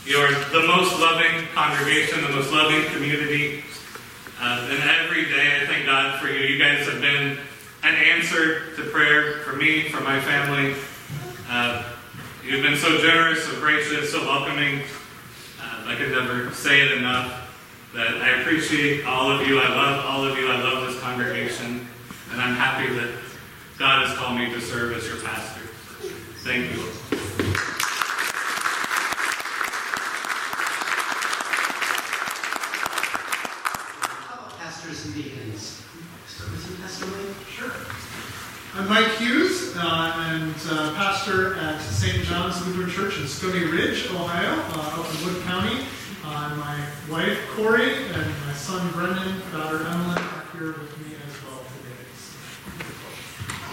You 0.05 0.17
are 0.17 0.31
the 0.51 0.67
most 0.67 0.99
loving 0.99 1.47
congregation, 1.53 2.21
the 2.23 2.29
most 2.29 2.51
loving 2.51 2.83
community. 2.91 3.63
Uh, 4.41 4.67
and 4.69 4.83
every 4.83 5.23
day 5.23 5.61
I 5.61 5.67
thank 5.67 5.85
God 5.85 6.19
for 6.19 6.27
you. 6.27 6.39
You 6.39 6.59
guys 6.59 6.85
have 6.87 6.99
been 6.99 7.37
an 7.83 7.95
answer 7.95 8.75
to 8.75 8.89
prayer 8.89 9.37
for 9.43 9.55
me, 9.55 9.87
for 9.87 10.01
my 10.01 10.19
family. 10.19 10.75
Uh, 11.49 11.83
you've 12.43 12.63
been 12.63 12.77
so 12.77 12.97
generous, 12.97 13.45
so 13.45 13.57
gracious, 13.61 14.11
so 14.11 14.19
welcoming. 14.25 14.81
Uh, 15.61 15.83
I 15.85 15.95
could 15.95 16.11
never 16.11 16.51
say 16.51 16.81
it 16.81 16.97
enough 16.97 17.55
that 17.93 18.21
I 18.21 18.41
appreciate 18.41 19.05
all 19.05 19.31
of 19.31 19.47
you. 19.47 19.59
I 19.59 19.69
love 19.69 20.05
all 20.05 20.25
of 20.25 20.37
you. 20.37 20.49
I 20.49 20.61
love 20.61 20.87
this 20.87 20.99
congregation. 20.99 21.87
And 22.31 22.41
I'm 22.41 22.55
happy 22.55 22.93
that 22.93 23.28
God 23.79 24.05
has 24.05 24.17
called 24.17 24.37
me 24.37 24.49
to 24.49 24.59
serve 24.59 24.91
as 24.91 25.07
your 25.07 25.15
pastor. 25.21 25.61
Thank 26.43 26.75
you. 26.75 26.83
How 34.27 34.35
about 34.35 34.59
pastors 34.59 35.05
and 35.05 35.15
deacons? 35.15 35.81
Start 36.27 36.51
with 36.51 36.69
you, 36.69 36.75
Pastor 36.83 37.05
Wayne. 37.05 37.33
Sure. 37.49 37.71
I'm 38.75 38.89
Mike 38.89 39.17
Hughes, 39.17 39.73
uh, 39.77 40.13
and 40.27 40.53
uh, 40.71 40.93
pastor 40.95 41.55
at 41.55 41.81
St. 41.81 42.25
John's 42.25 42.59
Lutheran 42.67 42.89
Church 42.89 43.17
in 43.17 43.29
Stony 43.29 43.63
Ridge, 43.63 44.11
Ohio, 44.11 44.61
uh, 44.73 44.99
up 44.99 45.15
in 45.15 45.25
Wood 45.25 45.41
County. 45.43 45.85
Uh, 46.25 46.53
my 46.57 46.85
wife 47.09 47.39
Corey 47.55 47.93
and 48.07 48.27
my 48.45 48.51
son 48.51 48.91
Brendan, 48.91 49.41
daughter 49.53 49.87
Emily 49.87 50.21
are 50.21 50.45
here 50.51 50.67
with 50.73 50.97
me 50.99 51.15
as 51.15 51.17
well 51.17 51.17
today. 51.17 51.18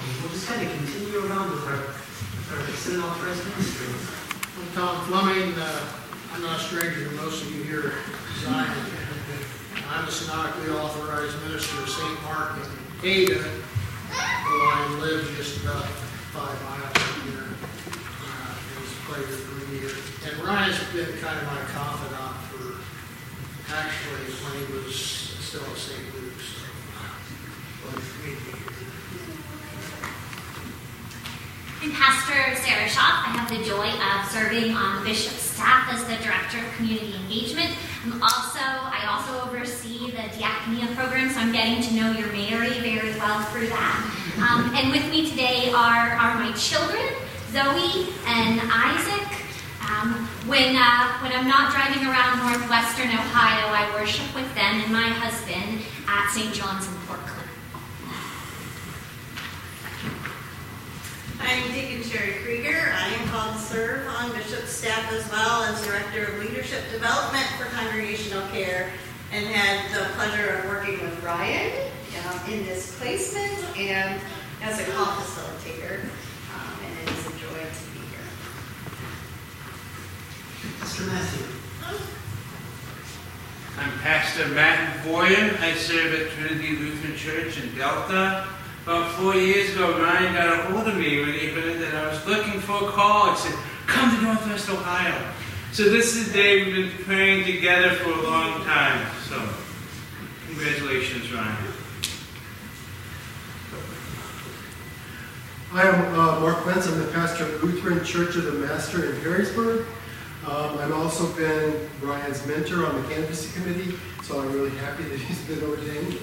We'll 0.07 0.31
just 0.31 0.47
kind 0.47 0.63
of 0.65 0.73
continue 0.73 1.19
around 1.27 1.51
with 1.51 1.67
our, 1.67 1.83
with 1.83 3.03
our 3.03 3.11
authorized 3.11 3.43
ministry. 3.43 3.91
I'm 4.55 4.71
Tom 4.73 5.05
Fleming. 5.07 5.53
Uh, 5.59 5.83
I'm 6.33 6.43
not 6.43 6.61
a 6.61 6.63
stranger 6.63 7.09
to 7.09 7.11
most 7.17 7.43
of 7.43 7.51
you 7.51 7.65
here. 7.65 7.93
I'm 8.47 10.07
a 10.07 10.11
synodically 10.11 10.71
authorized 10.71 11.35
minister 11.43 11.83
of 11.83 11.89
St. 11.89 12.23
Mark 12.23 12.55
in 13.03 13.09
Ada, 13.09 13.43
though 13.43 14.71
I 14.71 14.97
live 15.01 15.27
just 15.37 15.63
about 15.65 15.83
five 16.31 16.55
miles 16.63 16.97
from 17.03 17.33
here. 17.33 17.51
Uh, 18.23 18.55
It 18.55 18.79
was 18.79 18.93
a 18.95 19.03
pleasure 19.11 19.43
for 19.43 19.59
me 19.59 19.79
here. 19.81 19.91
And 20.31 20.39
Ryan's 20.47 20.79
been 20.95 21.19
kind 21.19 21.35
of 21.39 21.47
my 21.51 21.59
confidant 21.75 22.37
for, 22.55 22.79
actually, 23.75 24.31
when 24.39 24.55
he 24.67 24.73
was 24.87 24.95
still 24.95 25.67
at 25.67 25.77
St. 25.77 25.99
Luke's. 26.15 26.63
So, 26.63 26.67
pleasure 27.83 28.07
for 28.07 28.23
me 28.23 28.35
to 28.37 28.41
be 28.45 28.51
here. 28.55 28.63
And 31.83 31.93
Pastor 32.07 32.55
Sarah 32.63 32.87
Schaff. 32.87 33.27
I 33.27 33.35
have 33.35 33.51
the 33.51 33.59
joy 33.67 33.91
of 33.91 34.31
serving 34.31 34.79
on 34.79 35.03
the 35.03 35.11
bishop's 35.11 35.43
staff 35.43 35.91
as 35.91 36.07
the 36.07 36.15
director 36.23 36.63
of 36.63 36.71
community 36.79 37.19
engagement. 37.19 37.75
I'm 38.07 38.23
also, 38.23 38.63
I 38.63 39.11
also 39.11 39.43
oversee 39.43 40.15
the 40.15 40.31
diakonia 40.39 40.87
program, 40.95 41.35
so 41.35 41.43
I'm 41.43 41.51
getting 41.51 41.83
to 41.83 41.91
know 41.99 42.15
your 42.15 42.31
Mary 42.31 42.79
very 42.79 43.11
well 43.19 43.43
through 43.51 43.75
that. 43.75 43.99
Um, 44.39 44.71
and 44.79 44.95
with 44.95 45.03
me 45.11 45.27
today 45.29 45.75
are, 45.75 46.15
are 46.15 46.39
my 46.39 46.55
children, 46.55 47.03
Zoe 47.51 48.15
and 48.31 48.63
Isaac. 48.71 49.27
Um, 49.91 50.31
when, 50.47 50.79
uh, 50.79 51.11
when 51.27 51.35
I'm 51.35 51.51
not 51.51 51.75
driving 51.75 52.07
around 52.07 52.39
northwestern 52.39 53.11
Ohio, 53.19 53.67
I 53.75 53.91
worship 53.99 54.31
with 54.31 54.47
them 54.55 54.79
and 54.79 54.93
my 54.95 55.11
husband 55.11 55.83
at 56.07 56.31
St. 56.31 56.55
John's 56.55 56.87
in 56.87 56.95
Portland. 61.47 61.65
I'm 61.65 61.73
Deacon 61.73 62.03
Sherry 62.03 62.35
Krieger. 62.43 62.93
I 62.95 63.09
am 63.09 63.29
called 63.29 63.55
to 63.55 63.61
serve 63.61 64.07
on 64.09 64.33
Bishop's 64.33 64.71
staff 64.71 65.13
as 65.13 65.31
well 65.31 65.63
as 65.65 65.85
Director 65.85 66.25
of 66.25 66.39
Leadership 66.39 66.83
Development 66.91 67.47
for 67.59 67.65
Congregational 67.77 68.47
Care 68.49 68.91
and 69.33 69.47
had 69.47 69.95
the 69.95 70.13
pleasure 70.15 70.59
of 70.59 70.65
working 70.67 71.01
with 71.01 71.23
Ryan 71.23 71.91
um, 72.29 72.53
in 72.53 72.65
this 72.67 72.99
placement 72.99 73.77
and 73.77 74.21
as 74.63 74.81
a 74.81 74.85
call 74.93 75.07
facilitator. 75.07 76.01
Um, 76.55 76.79
and 76.85 77.09
it 77.09 77.15
is 77.15 77.27
a 77.27 77.31
joy 77.31 77.59
to 77.59 77.85
be 77.93 78.07
here. 78.11 78.27
Pastor 80.81 81.05
Matthew. 81.05 81.47
I'm 83.79 83.93
Pastor 83.99 84.49
Matt 84.49 85.05
Boyan. 85.05 85.61
I 85.61 85.75
serve 85.75 86.15
at 86.15 86.31
Trinity 86.31 86.77
Lutheran 86.77 87.17
Church 87.17 87.63
in 87.63 87.77
Delta. 87.77 88.49
About 88.87 89.11
four 89.15 89.35
years 89.35 89.75
ago, 89.75 90.01
Ryan 90.01 90.33
got 90.33 90.61
a 90.61 90.63
hold 90.71 90.87
of 90.87 90.97
me 90.97 91.19
when 91.19 91.33
he 91.33 91.49
heard 91.49 91.81
that 91.81 91.93
I 91.93 92.07
was 92.07 92.25
looking 92.25 92.61
for 92.61 92.89
a 92.89 92.93
call. 92.93 93.33
He 93.33 93.37
said, 93.39 93.59
come 93.89 94.15
to 94.15 94.23
Northwest 94.23 94.71
Ohio. 94.71 95.33
So 95.73 95.91
this 95.91 96.15
is 96.15 96.29
the 96.29 96.35
day 96.35 96.65
we've 96.65 96.97
been 96.97 97.05
praying 97.05 97.47
together 97.47 97.97
for 97.97 98.11
a 98.11 98.23
long 98.23 98.63
time. 98.63 99.05
So 99.29 99.43
congratulations, 100.47 101.33
Ryan. 101.33 101.57
Hi, 105.71 105.89
I'm 105.89 106.15
uh, 106.15 106.39
Mark 106.39 106.65
Wentz. 106.65 106.87
I'm 106.87 106.97
the 107.01 107.11
pastor 107.11 107.43
of 107.43 107.65
Lutheran 107.65 108.05
Church 108.05 108.37
of 108.37 108.45
the 108.45 108.53
Master 108.53 109.13
in 109.13 109.21
Harrisburg. 109.21 109.85
Um, 110.47 110.79
I've 110.79 110.93
also 110.93 111.27
been 111.35 111.91
Ryan's 112.01 112.47
mentor 112.47 112.87
on 112.87 113.03
the 113.03 113.09
canvassing 113.09 113.61
committee, 113.61 113.99
so 114.27 114.41
I'm 114.41 114.53
really 114.53 114.77
happy 114.79 115.05
that 115.05 115.21
he's 115.21 115.41
been 115.43 115.63
ordained. 115.63 116.19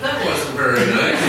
That 0.00 0.24
wasn't 0.24 0.56
very 0.56 0.86
nice. 0.86 1.22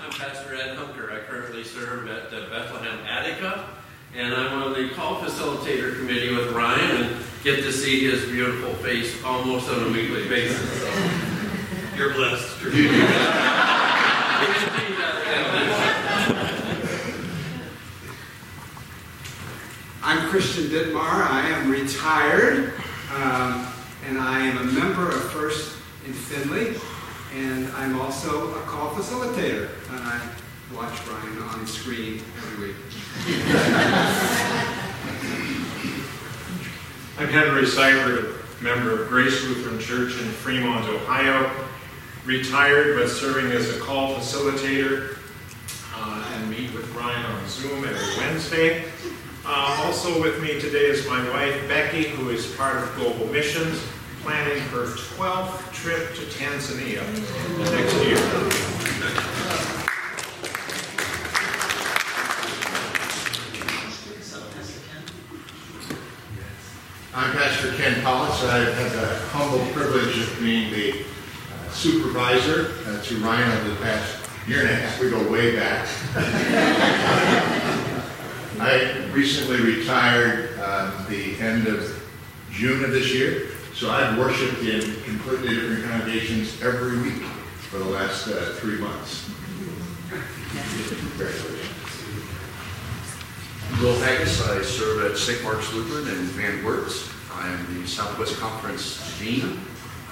I'm 0.00 0.10
Pastor 0.12 0.54
Ed 0.54 0.76
Hunker. 0.76 1.12
I 1.12 1.18
currently 1.28 1.62
serve 1.62 2.08
at 2.08 2.32
uh, 2.32 2.48
Bethlehem 2.48 3.00
Attica, 3.00 3.68
and 4.16 4.32
I'm 4.32 4.62
on 4.62 4.72
the 4.72 4.88
call 4.94 5.20
facilitator 5.20 5.98
committee 5.98 6.34
with 6.34 6.52
Ryan 6.52 7.02
and 7.04 7.16
get 7.44 7.56
to 7.56 7.70
see 7.70 8.10
his 8.10 8.24
beautiful 8.30 8.72
face 8.76 9.22
almost 9.24 9.68
on 9.68 9.90
a 9.90 9.92
weekly 9.92 10.26
basis. 10.26 10.80
So 10.80 10.88
You're 11.96 12.14
blessed. 12.14 13.76
I'm 20.10 20.28
Christian 20.28 20.64
Dittmar. 20.64 21.30
I 21.30 21.48
am 21.50 21.70
retired, 21.70 22.72
um, 23.14 23.72
and 24.08 24.18
I 24.18 24.40
am 24.40 24.58
a 24.58 24.64
member 24.64 25.08
of 25.08 25.30
First 25.30 25.76
in 26.04 26.12
Findlay, 26.12 26.74
and 27.32 27.68
I'm 27.74 28.00
also 28.00 28.52
a 28.56 28.62
call 28.62 28.90
facilitator. 28.90 29.68
And 29.88 30.00
I 30.00 30.20
watch 30.74 30.98
Brian 31.04 31.38
on 31.42 31.64
screen 31.64 32.20
every 32.38 32.66
week. 32.66 32.76
I'm 37.16 37.28
Henry 37.28 37.62
Seibert, 37.62 38.60
member 38.60 39.00
of 39.00 39.08
Grace 39.08 39.44
Lutheran 39.44 39.78
Church 39.78 40.20
in 40.20 40.26
Fremont, 40.28 40.88
Ohio, 40.88 41.48
retired 42.24 42.98
but 42.98 43.08
serving 43.08 43.52
as 43.52 43.76
a 43.76 43.78
call 43.78 44.16
facilitator 44.16 45.18
uh, 45.94 46.32
and 46.34 46.50
meet 46.50 46.74
with 46.74 46.92
Ryan 46.96 47.24
on 47.26 47.48
Zoom 47.48 47.84
every 47.84 48.16
Wednesday. 48.18 48.84
Uh, 49.52 49.82
also 49.84 50.22
with 50.22 50.40
me 50.40 50.60
today 50.60 50.86
is 50.86 51.04
my 51.08 51.28
wife 51.30 51.66
Becky, 51.66 52.04
who 52.04 52.30
is 52.30 52.54
part 52.54 52.76
of 52.76 52.94
Global 52.94 53.26
Missions, 53.32 53.84
planning 54.22 54.60
her 54.68 54.86
12th 54.86 55.72
trip 55.72 56.14
to 56.14 56.20
Tanzania 56.26 57.02
next 57.58 57.94
year. 58.06 58.16
I'm 67.12 67.32
Pastor 67.32 67.72
Ken 67.74 68.00
Pollis. 68.02 68.44
I 68.44 68.58
have 68.58 68.74
had 68.74 68.92
the 68.92 69.16
humble 69.30 69.66
privilege 69.72 70.16
of 70.16 70.38
being 70.38 70.70
the 70.70 70.92
uh, 70.92 71.70
supervisor 71.72 72.74
uh, 72.86 73.02
to 73.02 73.16
Ryan 73.16 73.50
over 73.58 73.70
the 73.70 73.76
past 73.82 74.16
year 74.46 74.60
and 74.60 74.70
a 74.70 74.74
half. 74.76 75.00
We 75.00 75.10
go 75.10 75.28
way 75.28 75.56
back. 75.56 75.88
I 78.60 79.06
recently 79.12 79.58
retired 79.58 80.58
um, 80.60 81.06
the 81.08 81.34
end 81.40 81.66
of 81.66 81.98
June 82.52 82.84
of 82.84 82.90
this 82.90 83.10
year, 83.10 83.52
so 83.72 83.88
I've 83.88 84.18
worshiped 84.18 84.60
in 84.60 85.02
completely 85.02 85.54
different 85.54 85.84
congregations 85.84 86.60
every 86.60 86.98
week 87.00 87.22
for 87.70 87.78
the 87.78 87.86
last 87.86 88.28
uh, 88.28 88.52
three 88.56 88.76
months. 88.76 89.30
Will 93.80 93.98
Haggis, 94.00 94.46
I 94.46 94.60
serve 94.60 95.10
at 95.10 95.16
St. 95.16 95.42
Mark's 95.42 95.72
Lutheran 95.72 96.08
in 96.08 96.24
Van 96.26 96.62
Wert. 96.62 96.92
I 97.32 97.48
am 97.48 97.80
the 97.80 97.88
Southwest 97.88 98.38
Conference 98.40 99.18
Dean. 99.18 99.58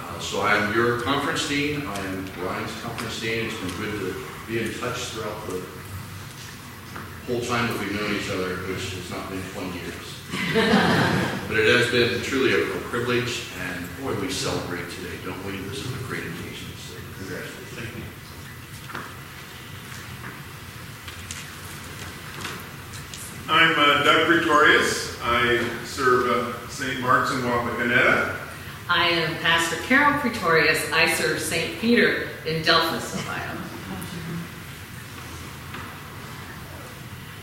Uh, 0.00 0.18
so 0.20 0.40
I 0.40 0.56
am 0.56 0.74
your 0.74 1.02
conference 1.02 1.46
dean, 1.46 1.86
I 1.86 1.98
am 1.98 2.24
Ryan's 2.40 2.80
conference 2.80 3.20
dean. 3.20 3.44
It's 3.44 3.60
been 3.60 3.76
good 3.76 4.14
to 4.14 4.24
be 4.46 4.62
in 4.62 4.72
touch 4.80 4.96
throughout 4.96 5.46
the 5.48 5.62
whole 7.28 7.40
time 7.42 7.68
that 7.68 7.78
we've 7.78 7.92
known 7.92 8.16
each 8.16 8.30
other, 8.30 8.56
which 8.72 8.94
has 8.94 9.10
not 9.10 9.28
been 9.28 9.42
20 9.52 9.68
years. 9.76 10.16
but 11.46 11.58
it 11.58 11.68
has 11.76 11.90
been 11.90 12.22
truly 12.22 12.54
a, 12.54 12.74
a 12.74 12.80
privilege, 12.88 13.44
and 13.60 13.86
boy, 14.00 14.18
we 14.18 14.32
celebrate 14.32 14.88
today, 14.88 15.12
don't 15.22 15.36
we? 15.44 15.58
This 15.68 15.84
is 15.84 15.92
a 15.92 16.04
great 16.04 16.24
occasion, 16.24 16.72
so 16.80 16.96
congratulations. 17.18 17.68
Thank 17.76 17.92
you. 17.96 18.02
I'm 23.50 23.78
uh, 23.78 24.04
Doug 24.04 24.26
Pretorius. 24.26 25.20
I 25.22 25.68
serve 25.84 26.30
uh, 26.30 26.68
St. 26.70 26.98
Mark's 27.00 27.30
in 27.32 27.40
Wapakoneta. 27.40 28.36
I 28.88 29.08
am 29.10 29.36
Pastor 29.42 29.76
Carol 29.82 30.18
Pretorius. 30.20 30.90
I 30.92 31.12
serve 31.12 31.40
St. 31.40 31.78
Peter 31.78 32.28
in 32.46 32.62
Delphos, 32.62 33.14
Ohio. 33.16 33.67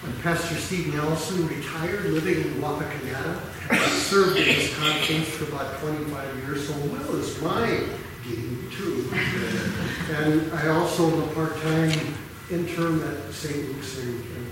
I'm 0.06 0.14
Pastor 0.22 0.54
Steve 0.54 0.94
Nelson, 0.94 1.48
retired, 1.48 2.06
living 2.06 2.36
in 2.36 2.62
Wapakoneta. 2.62 3.40
Served 3.90 4.38
in 4.38 4.46
this 4.46 4.78
conference 4.78 5.30
for 5.30 5.46
about 5.46 5.80
25 5.80 6.38
years, 6.44 6.68
so 6.68 6.78
Will 6.78 7.16
is 7.16 7.42
my 7.42 7.88
dean, 8.24 8.70
too. 8.70 9.10
And 10.12 10.54
I 10.54 10.68
also 10.68 11.10
am 11.10 11.24
a 11.24 11.34
part-time 11.34 12.14
intern 12.52 13.02
at 13.02 13.34
St. 13.34 13.68
Luke's 13.68 13.98
in 13.98 14.22
time. 14.22 14.52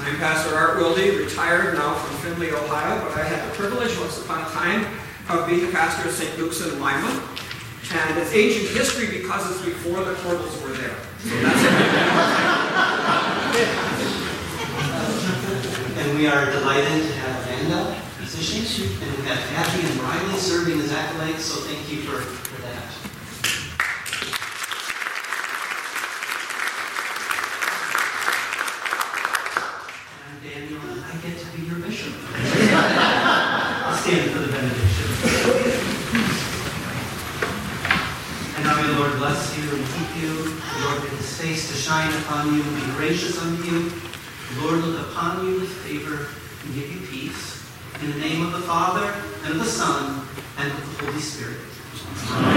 I'm 0.00 0.16
Pastor 0.18 0.54
Art 0.54 0.76
Wilde, 0.76 0.98
retired 0.98 1.72
now 1.72 1.94
from 1.94 2.16
Findlay, 2.18 2.50
Ohio, 2.50 3.02
but 3.02 3.16
I 3.16 3.24
had 3.24 3.50
the 3.50 3.54
privilege 3.54 3.98
once 3.98 4.22
upon 4.22 4.42
a 4.42 4.50
time 4.50 4.84
of 5.30 5.48
being 5.48 5.66
a 5.66 5.72
pastor 5.72 6.08
at 6.08 6.14
St. 6.14 6.38
Luke's 6.38 6.60
in 6.60 6.78
Lima. 6.82 7.35
And 7.92 8.18
it's 8.18 8.32
ancient 8.32 8.68
history 8.76 9.18
because 9.18 9.50
it's 9.50 9.64
before 9.64 10.04
the 10.04 10.14
portals 10.14 10.60
were 10.62 10.70
there. 10.70 10.96
So 11.22 11.36
And 15.98 16.18
we 16.18 16.26
are 16.26 16.50
delighted 16.50 17.02
to 17.02 17.12
have 17.14 17.44
Vanda 17.46 18.00
positioned, 18.18 19.02
and 19.02 19.18
we 19.18 19.24
have 19.28 19.38
Kathy 19.50 19.86
and 19.86 20.00
Riley 20.00 20.38
serving 20.38 20.80
as 20.80 20.92
acolytes, 20.92 21.44
so 21.44 21.60
thank 21.60 21.90
you 21.90 22.02
for, 22.02 22.20
for 22.20 22.62
that. 22.62 22.84
And 30.12 30.24
I'm 30.26 30.38
Daniel, 30.42 30.82
and 30.90 31.00
I 31.04 31.16
get 31.22 31.38
to 31.38 31.46
be 31.56 31.62
your 31.66 31.78
bishop. 31.78 32.12
I'll 32.34 33.96
stand 33.96 34.30
for 34.32 34.40
the 34.40 34.48
benediction. 34.52 35.06
And 38.56 38.64
now 38.64 38.74
may 38.80 38.86
the 38.88 38.98
Lord 38.98 39.14
bless 39.18 39.56
you 39.56 39.64
and 39.70 39.84
keep 39.94 40.10
you. 40.22 40.32
The 40.34 40.80
Lord 40.84 41.02
make 41.02 41.12
his 41.12 41.40
face 41.40 41.68
to 41.70 41.74
shine 41.76 42.12
upon 42.22 42.54
you 42.54 42.62
and 42.62 42.76
be 42.76 42.86
gracious 43.06 43.40
unto 43.40 43.62
you. 43.62 43.88
The 43.88 44.62
Lord 44.62 44.80
look 44.80 45.12
upon 45.12 45.46
you 45.46 45.60
with 45.60 45.70
favor 45.84 46.26
and 46.64 46.74
give 46.74 46.90
you 46.90 47.06
peace. 47.06 47.64
In 48.02 48.10
the 48.10 48.18
name 48.18 48.44
of 48.44 48.50
the 48.50 48.62
Father, 48.62 49.14
and 49.44 49.52
of 49.52 49.58
the 49.60 49.64
Son, 49.64 50.26
and 50.58 50.72
of 50.72 50.98
the 50.98 51.06
Holy 51.06 51.20
Spirit. 51.20 51.58
Amen. 52.32 52.55